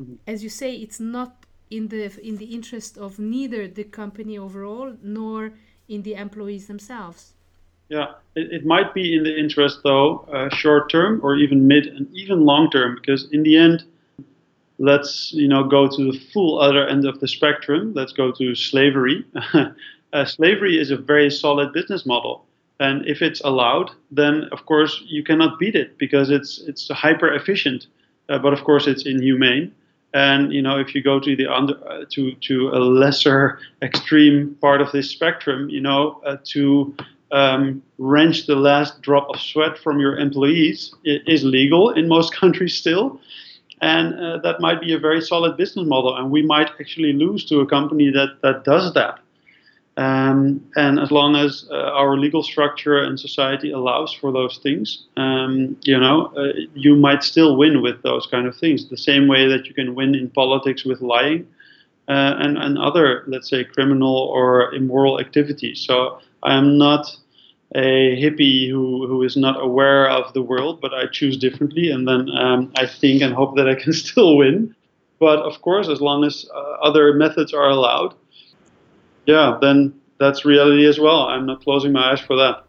mm-hmm. 0.00 0.14
as 0.26 0.42
you 0.44 0.50
say 0.50 0.74
it's 0.74 1.00
not 1.00 1.46
in 1.70 1.88
the 1.88 2.02
in 2.22 2.36
the 2.36 2.50
interest 2.58 2.98
of 2.98 3.18
neither 3.18 3.66
the 3.66 3.84
company 3.84 4.36
overall 4.38 4.94
nor 5.02 5.52
in 5.88 6.02
the 6.02 6.14
employees 6.14 6.66
themselves. 6.66 7.32
Yeah 7.88 8.08
it, 8.36 8.46
it 8.56 8.66
might 8.66 8.92
be 8.94 9.16
in 9.16 9.22
the 9.24 9.34
interest 9.44 9.80
though 9.82 10.28
uh, 10.32 10.54
short 10.54 10.90
term 10.90 11.20
or 11.22 11.34
even 11.36 11.66
mid 11.66 11.86
and 11.86 12.06
even 12.12 12.44
long 12.44 12.70
term 12.70 12.96
because 12.96 13.28
in 13.32 13.42
the 13.42 13.56
end 13.56 13.84
let's 14.78 15.32
you 15.32 15.48
know 15.48 15.64
go 15.64 15.88
to 15.88 16.12
the 16.12 16.18
full 16.32 16.60
other 16.60 16.86
end 16.86 17.04
of 17.06 17.18
the 17.20 17.28
spectrum. 17.28 17.92
Let's 17.94 18.12
go 18.12 18.30
to 18.32 18.54
slavery. 18.54 19.24
Uh, 20.10 20.24
slavery 20.24 20.80
is 20.80 20.90
a 20.90 20.96
very 20.96 21.30
solid 21.30 21.70
business 21.74 22.06
model 22.06 22.47
and 22.80 23.06
if 23.06 23.22
it's 23.22 23.40
allowed, 23.40 23.90
then 24.10 24.44
of 24.52 24.66
course 24.66 25.02
you 25.06 25.24
cannot 25.24 25.58
beat 25.58 25.74
it 25.74 25.98
because 25.98 26.30
it's 26.30 26.58
it's 26.66 26.88
hyper 26.88 27.32
efficient. 27.34 27.86
Uh, 28.28 28.38
but 28.38 28.52
of 28.52 28.62
course 28.64 28.86
it's 28.86 29.04
inhumane. 29.06 29.74
And 30.14 30.52
you 30.52 30.62
know 30.62 30.78
if 30.78 30.94
you 30.94 31.02
go 31.02 31.20
to 31.20 31.36
the 31.36 31.46
under 31.46 31.74
uh, 31.88 32.04
to 32.12 32.34
to 32.34 32.68
a 32.68 32.78
lesser 32.78 33.58
extreme 33.82 34.56
part 34.60 34.80
of 34.80 34.92
this 34.92 35.10
spectrum, 35.10 35.68
you 35.68 35.80
know 35.80 36.20
uh, 36.24 36.36
to 36.52 36.94
um, 37.32 37.82
wrench 37.98 38.46
the 38.46 38.56
last 38.56 39.02
drop 39.02 39.28
of 39.28 39.40
sweat 39.40 39.78
from 39.78 40.00
your 40.00 40.16
employees 40.16 40.94
is 41.04 41.44
legal 41.44 41.90
in 41.90 42.08
most 42.08 42.34
countries 42.40 42.74
still. 42.74 43.20
And 43.80 44.14
uh, 44.14 44.38
that 44.38 44.60
might 44.60 44.80
be 44.80 44.92
a 44.92 44.98
very 44.98 45.20
solid 45.20 45.56
business 45.56 45.86
model. 45.86 46.16
And 46.16 46.32
we 46.32 46.42
might 46.42 46.70
actually 46.80 47.12
lose 47.12 47.44
to 47.44 47.60
a 47.60 47.66
company 47.66 48.10
that, 48.10 48.38
that 48.42 48.64
does 48.64 48.92
that. 48.94 49.20
Um, 49.98 50.64
and 50.76 51.00
as 51.00 51.10
long 51.10 51.34
as 51.34 51.66
uh, 51.72 51.74
our 51.74 52.16
legal 52.16 52.44
structure 52.44 52.98
and 52.98 53.18
society 53.18 53.72
allows 53.72 54.12
for 54.12 54.30
those 54.30 54.58
things, 54.58 55.02
um, 55.16 55.76
you 55.82 55.98
know, 55.98 56.32
uh, 56.36 56.52
you 56.74 56.94
might 56.94 57.24
still 57.24 57.56
win 57.56 57.82
with 57.82 58.00
those 58.02 58.24
kind 58.30 58.46
of 58.46 58.56
things. 58.56 58.88
The 58.88 58.96
same 58.96 59.26
way 59.26 59.48
that 59.48 59.66
you 59.66 59.74
can 59.74 59.96
win 59.96 60.14
in 60.14 60.30
politics 60.30 60.84
with 60.84 61.00
lying 61.00 61.48
uh, 62.06 62.34
and, 62.38 62.56
and 62.58 62.78
other, 62.78 63.24
let's 63.26 63.50
say, 63.50 63.64
criminal 63.64 64.16
or 64.16 64.72
immoral 64.72 65.18
activities. 65.18 65.84
So 65.84 66.20
I'm 66.44 66.78
not 66.78 67.08
a 67.74 68.16
hippie 68.22 68.70
who, 68.70 69.04
who 69.08 69.24
is 69.24 69.36
not 69.36 69.60
aware 69.60 70.08
of 70.08 70.32
the 70.32 70.42
world, 70.42 70.80
but 70.80 70.94
I 70.94 71.06
choose 71.10 71.36
differently, 71.36 71.90
and 71.90 72.06
then 72.06 72.30
um, 72.30 72.72
I 72.76 72.86
think 72.86 73.20
and 73.20 73.34
hope 73.34 73.56
that 73.56 73.68
I 73.68 73.74
can 73.74 73.92
still 74.04 74.36
win. 74.36 74.76
But 75.18 75.40
of 75.40 75.60
course, 75.62 75.88
as 75.88 76.00
long 76.00 76.22
as 76.22 76.46
uh, 76.54 76.58
other 76.82 77.12
methods 77.14 77.52
are 77.52 77.68
allowed, 77.68 78.14
yeah, 79.28 79.58
then 79.60 79.92
that's 80.18 80.44
reality 80.46 80.86
as 80.86 80.98
well. 80.98 81.28
I'm 81.28 81.44
not 81.44 81.62
closing 81.62 81.92
my 81.92 82.12
eyes 82.12 82.20
for 82.20 82.36
that. 82.36 82.64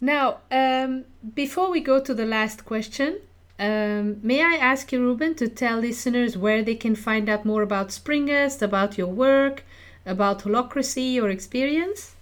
Now, 0.00 0.38
um, 0.50 1.04
before 1.34 1.68
we 1.70 1.80
go 1.80 2.00
to 2.00 2.14
the 2.14 2.24
last 2.24 2.64
question, 2.64 3.18
um, 3.58 4.20
may 4.22 4.40
I 4.42 4.54
ask 4.54 4.92
you, 4.92 5.00
Ruben, 5.00 5.34
to 5.34 5.48
tell 5.48 5.78
listeners 5.78 6.38
where 6.38 6.62
they 6.62 6.76
can 6.76 6.94
find 6.94 7.28
out 7.28 7.44
more 7.44 7.62
about 7.62 7.88
Springest, 7.88 8.62
about 8.62 8.96
your 8.96 9.08
work, 9.08 9.64
about 10.06 10.42
Holacracy, 10.44 11.12
your 11.14 11.28
experience? 11.28 12.14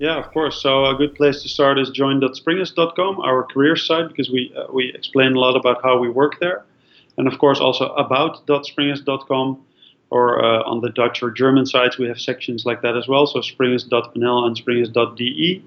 Yeah, 0.00 0.18
of 0.18 0.30
course. 0.32 0.60
So 0.60 0.84
a 0.84 0.94
good 0.96 1.14
place 1.14 1.42
to 1.42 1.48
start 1.48 1.78
is 1.78 1.90
join.springest.com, 1.90 3.20
our 3.20 3.44
career 3.44 3.76
site, 3.76 4.08
because 4.08 4.30
we 4.30 4.52
uh, 4.56 4.66
we 4.72 4.92
explain 4.92 5.32
a 5.36 5.38
lot 5.38 5.56
about 5.56 5.82
how 5.82 5.98
we 5.98 6.08
work 6.08 6.38
there, 6.40 6.64
and 7.16 7.26
of 7.26 7.38
course 7.38 7.60
also 7.60 7.86
about.springest.com, 7.94 9.64
or 10.10 10.42
uh, 10.42 10.62
on 10.62 10.80
the 10.80 10.90
Dutch 10.90 11.22
or 11.22 11.30
German 11.30 11.66
sites 11.66 11.98
we 11.98 12.08
have 12.08 12.20
sections 12.20 12.64
like 12.64 12.82
that 12.82 12.96
as 12.96 13.06
well. 13.08 13.26
So 13.26 13.40
springest.nl 13.40 14.46
and 14.46 14.56
springest.de. 14.56 15.62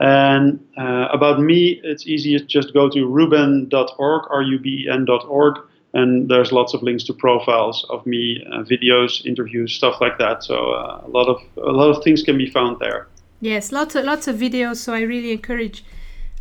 And 0.00 0.66
uh, 0.76 1.08
about 1.12 1.40
me, 1.40 1.80
it's 1.84 2.06
easiest 2.06 2.48
just 2.48 2.74
go 2.74 2.90
to 2.90 3.06
ruben.org, 3.06 4.22
r-u-b-e-n.org, 4.30 5.58
and 5.94 6.28
there's 6.28 6.50
lots 6.50 6.74
of 6.74 6.82
links 6.82 7.04
to 7.04 7.14
profiles 7.14 7.86
of 7.88 8.04
me, 8.04 8.44
uh, 8.52 8.64
videos, 8.64 9.24
interviews, 9.24 9.72
stuff 9.72 10.00
like 10.00 10.18
that. 10.18 10.42
So 10.42 10.72
uh, 10.72 11.02
a 11.04 11.08
lot 11.08 11.28
of 11.28 11.40
a 11.56 11.70
lot 11.70 11.96
of 11.96 12.02
things 12.02 12.22
can 12.22 12.36
be 12.36 12.50
found 12.50 12.78
there. 12.80 13.06
Yes, 13.40 13.70
lots 13.70 13.94
of 13.94 14.04
lots 14.04 14.26
of 14.26 14.36
videos. 14.36 14.76
So 14.76 14.92
I 14.92 15.02
really 15.02 15.30
encourage 15.30 15.84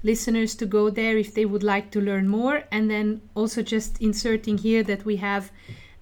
listeners 0.04 0.56
to 0.56 0.66
go 0.66 0.90
there 0.90 1.18
if 1.18 1.34
they 1.34 1.46
would 1.46 1.64
like 1.64 1.92
to 1.92 2.02
learn 2.02 2.28
more. 2.28 2.64
And 2.72 2.90
then 2.90 3.22
also 3.36 3.62
just 3.62 4.02
inserting 4.02 4.58
here 4.58 4.84
that 4.84 5.06
we 5.06 5.18
have 5.18 5.52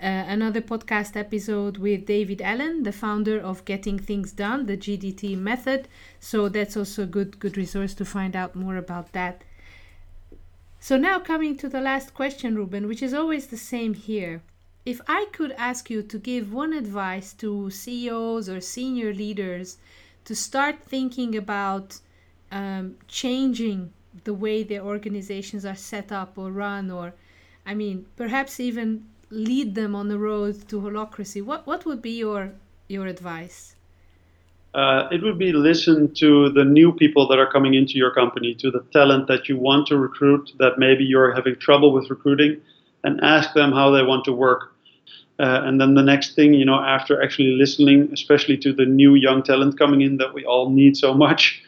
uh, 0.02 0.26
another 0.28 0.62
podcast 0.62 1.16
episode 1.16 1.78
with 1.78 2.06
David 2.08 2.42
Allen, 2.42 2.84
the 2.84 2.92
founder 2.92 3.40
of 3.40 3.66
Getting 3.66 4.00
Things 4.00 4.32
Done, 4.32 4.66
the 4.66 4.76
GDT 4.76 5.38
method. 5.38 5.88
So 6.20 6.50
that's 6.50 6.76
also 6.76 7.04
a 7.04 7.06
good 7.18 7.40
good 7.40 7.56
resource 7.56 7.94
to 7.96 8.06
find 8.06 8.36
out 8.36 8.56
more 8.56 8.78
about 8.78 9.12
that. 9.14 9.44
So 10.80 10.98
now 10.98 11.20
coming 11.20 11.56
to 11.58 11.70
the 11.70 11.82
last 11.82 12.16
question, 12.16 12.56
Ruben, 12.56 12.88
which 12.88 13.04
is 13.04 13.14
always 13.14 13.48
the 13.48 13.58
same 13.58 13.94
here. 13.94 14.42
If 14.84 15.00
I 15.08 15.28
could 15.32 15.52
ask 15.52 15.92
you 15.92 16.02
to 16.02 16.18
give 16.18 16.52
one 16.52 16.74
advice 16.74 17.34
to 17.34 17.70
CEOs 17.70 18.50
or 18.50 18.60
senior 18.60 19.14
leaders 19.14 19.78
to 20.26 20.34
start 20.36 20.80
thinking 20.84 21.36
about 21.36 22.00
um, 22.52 22.98
changing 23.08 23.94
the 24.24 24.34
way 24.34 24.64
their 24.64 24.82
organizations 24.82 25.64
are 25.66 25.76
set 25.76 26.12
up 26.12 26.38
or 26.38 26.52
run, 26.52 26.90
or 26.90 27.14
I 27.66 27.76
mean, 27.76 28.08
perhaps 28.16 28.60
even 28.60 29.06
lead 29.32 29.76
them 29.76 29.96
on 29.96 30.10
the 30.10 30.20
road 30.20 30.68
to 30.68 30.82
holacracy, 30.82 31.44
What 31.44 31.66
what 31.66 31.86
would 31.86 32.02
be 32.02 32.12
your 32.12 32.52
your 32.88 33.08
advice? 33.08 33.76
Uh, 34.74 35.08
it 35.12 35.22
would 35.22 35.38
be 35.38 35.52
listen 35.52 36.14
to 36.14 36.50
the 36.50 36.64
new 36.64 36.94
people 36.94 37.28
that 37.28 37.38
are 37.38 37.52
coming 37.52 37.74
into 37.74 37.96
your 37.96 38.12
company, 38.12 38.54
to 38.56 38.72
the 38.72 38.84
talent 38.94 39.28
that 39.28 39.50
you 39.50 39.58
want 39.58 39.86
to 39.88 39.98
recruit, 39.98 40.52
that 40.60 40.78
maybe 40.78 41.04
you're 41.04 41.34
having 41.34 41.56
trouble 41.58 41.92
with 41.92 42.10
recruiting, 42.10 42.62
and 43.04 43.20
ask 43.22 43.54
them 43.54 43.74
how 43.74 43.90
they 43.90 44.04
want 44.04 44.24
to 44.24 44.32
work. 44.32 44.74
Uh, 45.40 45.62
and 45.66 45.82
then 45.82 45.96
the 45.96 46.04
next 46.04 46.36
thing, 46.36 46.54
you 46.54 46.64
know, 46.64 46.80
after 46.80 47.22
actually 47.22 47.52
listening, 47.56 48.10
especially 48.14 48.56
to 48.56 48.72
the 48.72 48.86
new 48.86 49.16
young 49.16 49.42
talent 49.44 49.78
coming 49.78 50.02
in 50.02 50.18
that 50.18 50.34
we 50.34 50.46
all 50.46 50.70
need 50.70 50.96
so 50.96 51.14
much, 51.14 51.62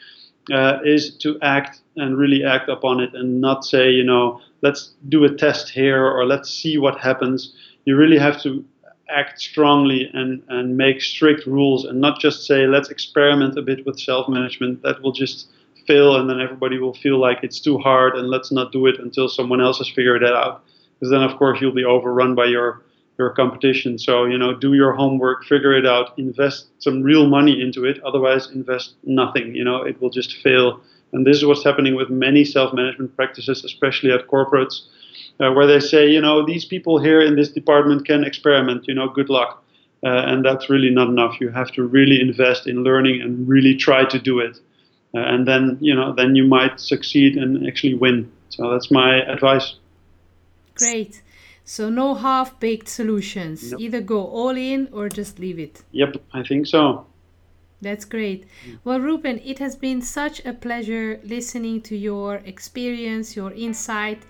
uh, 0.53 0.77
is 0.85 1.15
to 1.17 1.37
act 1.41 1.81
and 1.97 2.17
really 2.17 2.43
act 2.43 2.69
upon 2.69 3.01
it 3.01 3.13
and 3.13 3.41
not 3.41 3.65
say, 3.65 3.89
you 3.89 4.03
know, 4.03 4.39
let's 4.63 4.93
do 5.09 5.25
a 5.25 5.35
test 5.35 5.69
here 5.69 6.03
or 6.03 6.25
let's 6.25 6.49
see 6.49 6.77
what 6.77 6.97
happens. 6.97 7.53
You 7.85 7.95
really 7.97 8.17
have 8.17 8.41
to 8.43 8.65
act 9.09 9.39
strongly 9.39 10.09
and, 10.13 10.41
and 10.47 10.77
make 10.77 11.01
strict 11.01 11.45
rules 11.45 11.85
and 11.85 11.99
not 11.99 12.19
just 12.19 12.47
say, 12.47 12.65
let's 12.65 12.89
experiment 12.89 13.57
a 13.59 13.61
bit 13.61 13.85
with 13.85 13.99
self 13.99 14.27
management. 14.29 14.81
That 14.81 15.01
will 15.01 15.11
just 15.11 15.49
fail 15.85 16.15
and 16.15 16.29
then 16.29 16.39
everybody 16.39 16.79
will 16.79 16.93
feel 16.93 17.19
like 17.19 17.39
it's 17.43 17.59
too 17.59 17.77
hard 17.77 18.15
and 18.15 18.29
let's 18.29 18.51
not 18.51 18.71
do 18.71 18.87
it 18.87 18.99
until 18.99 19.27
someone 19.27 19.61
else 19.61 19.79
has 19.79 19.89
figured 19.89 20.23
that 20.23 20.33
out. 20.33 20.63
Because 20.95 21.11
then, 21.11 21.21
of 21.21 21.37
course, 21.37 21.59
you'll 21.59 21.73
be 21.73 21.83
overrun 21.85 22.33
by 22.33 22.45
your 22.45 22.83
your 23.19 23.29
competition. 23.31 23.99
So, 23.99 24.25
you 24.25 24.37
know, 24.39 24.55
do 24.55 24.73
your 24.73 24.93
homework, 24.93 25.43
figure 25.45 25.73
it 25.77 25.85
out, 25.85 26.17
invest 26.17 26.67
some 26.79 27.03
real 27.03 27.27
money 27.27 27.61
into 27.61 27.85
it. 27.85 28.01
Otherwise, 28.03 28.49
invest 28.49 28.95
nothing. 29.03 29.53
You 29.53 29.63
know, 29.63 29.83
it 29.83 30.01
will 30.01 30.09
just 30.09 30.37
fail. 30.37 30.81
And 31.13 31.25
this 31.25 31.37
is 31.37 31.45
what's 31.45 31.63
happening 31.63 31.95
with 31.95 32.09
many 32.09 32.43
self 32.43 32.73
management 32.73 33.15
practices, 33.15 33.63
especially 33.63 34.11
at 34.11 34.27
corporates, 34.27 34.81
uh, 35.39 35.51
where 35.51 35.67
they 35.67 35.79
say, 35.79 36.07
you 36.07 36.19
know, 36.19 36.45
these 36.45 36.65
people 36.65 36.99
here 36.99 37.21
in 37.21 37.35
this 37.35 37.49
department 37.49 38.05
can 38.05 38.23
experiment, 38.23 38.85
you 38.87 38.95
know, 38.95 39.07
good 39.07 39.29
luck. 39.29 39.63
Uh, 40.03 40.09
and 40.09 40.43
that's 40.43 40.69
really 40.69 40.89
not 40.89 41.07
enough. 41.07 41.39
You 41.39 41.49
have 41.49 41.71
to 41.73 41.83
really 41.83 42.19
invest 42.19 42.67
in 42.67 42.83
learning 42.83 43.21
and 43.21 43.47
really 43.47 43.75
try 43.75 44.03
to 44.05 44.19
do 44.19 44.39
it. 44.39 44.59
Uh, 45.15 45.19
and 45.19 45.47
then, 45.47 45.77
you 45.79 45.95
know, 45.95 46.13
then 46.13 46.35
you 46.35 46.45
might 46.45 46.79
succeed 46.79 47.37
and 47.37 47.65
actually 47.67 47.93
win. 47.93 48.29
So 48.49 48.71
that's 48.71 48.91
my 48.91 49.21
advice. 49.21 49.75
Great. 50.75 51.21
So 51.63 51.89
no 51.89 52.15
half-baked 52.15 52.89
solutions. 52.89 53.71
Nope. 53.71 53.79
Either 53.79 54.01
go 54.01 54.25
all 54.25 54.57
in 54.57 54.89
or 54.91 55.07
just 55.07 55.39
leave 55.39 55.59
it. 55.59 55.83
Yep, 55.91 56.17
I 56.33 56.43
think 56.43 56.67
so. 56.67 57.05
That's 57.83 58.05
great. 58.05 58.45
Mm. 58.65 58.79
Well, 58.83 58.99
Ruben, 58.99 59.39
it 59.43 59.59
has 59.59 59.75
been 59.75 60.01
such 60.01 60.43
a 60.45 60.53
pleasure 60.53 61.19
listening 61.23 61.81
to 61.83 61.95
your 61.95 62.35
experience, 62.45 63.35
your 63.35 63.51
insight. 63.51 64.23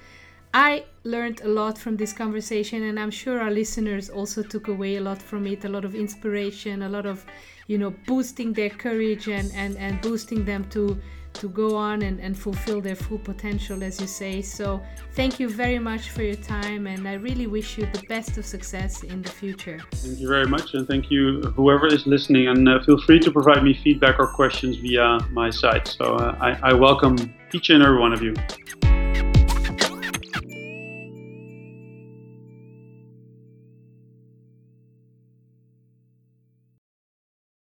I 0.54 0.86
learned 1.04 1.42
a 1.42 1.48
lot 1.48 1.78
from 1.78 1.98
this 1.98 2.14
conversation, 2.14 2.84
and 2.84 3.00
I'm 3.00 3.12
sure 3.12 3.40
our 3.40 3.52
listeners 3.52 4.10
also 4.10 4.44
took 4.44 4.68
away 4.68 4.98
a 4.98 5.02
lot 5.02 5.22
from 5.22 5.48
it 5.48 5.66
a 5.66 5.70
lot 5.70 5.86
of 5.86 5.96
inspiration, 5.96 6.84
a 6.84 6.90
lot 6.90 7.06
of, 7.06 7.26
you 7.68 7.78
know, 7.78 7.92
boosting 8.06 8.54
their 8.54 8.70
courage 8.70 9.28
and, 9.28 9.52
and, 9.56 9.78
and 9.78 10.02
boosting 10.02 10.46
them 10.46 10.70
to 10.70 11.00
to 11.34 11.50
go 11.50 11.76
on 11.76 12.02
and, 12.02 12.20
and 12.20 12.38
fulfill 12.38 12.82
their 12.82 12.96
full 12.96 13.20
potential, 13.20 13.84
as 13.84 14.00
you 14.00 14.08
say. 14.08 14.42
So, 14.42 14.82
thank 15.14 15.40
you 15.40 15.50
very 15.50 15.80
much 15.80 16.10
for 16.10 16.24
your 16.24 16.36
time, 16.36 16.88
and 16.88 17.08
I 17.08 17.14
really 17.14 17.48
wish 17.48 17.78
you 17.78 17.86
the 17.88 18.04
best 18.08 18.38
of 18.38 18.46
success 18.46 19.04
in 19.04 19.22
the 19.22 19.30
future. 19.30 19.80
Thank 19.92 20.20
you 20.20 20.28
very 20.28 20.48
much, 20.48 20.74
and 20.74 20.88
thank 20.88 21.10
you, 21.12 21.42
whoever 21.56 21.88
is 21.88 22.06
listening. 22.08 22.48
And 22.48 22.68
uh, 22.68 22.84
feel 22.84 23.00
free 23.02 23.20
to 23.20 23.32
provide 23.32 23.64
me 23.64 23.74
feedback 23.74 24.20
or 24.20 24.28
questions 24.28 24.78
via 24.78 25.20
my 25.32 25.50
site. 25.50 25.88
So, 25.88 26.16
uh, 26.16 26.38
I, 26.40 26.72
I 26.72 26.74
welcome 26.74 27.16
each 27.54 27.70
and 27.70 27.84
every 27.84 28.00
one 28.00 28.14
of 28.14 28.22
you. 28.22 28.34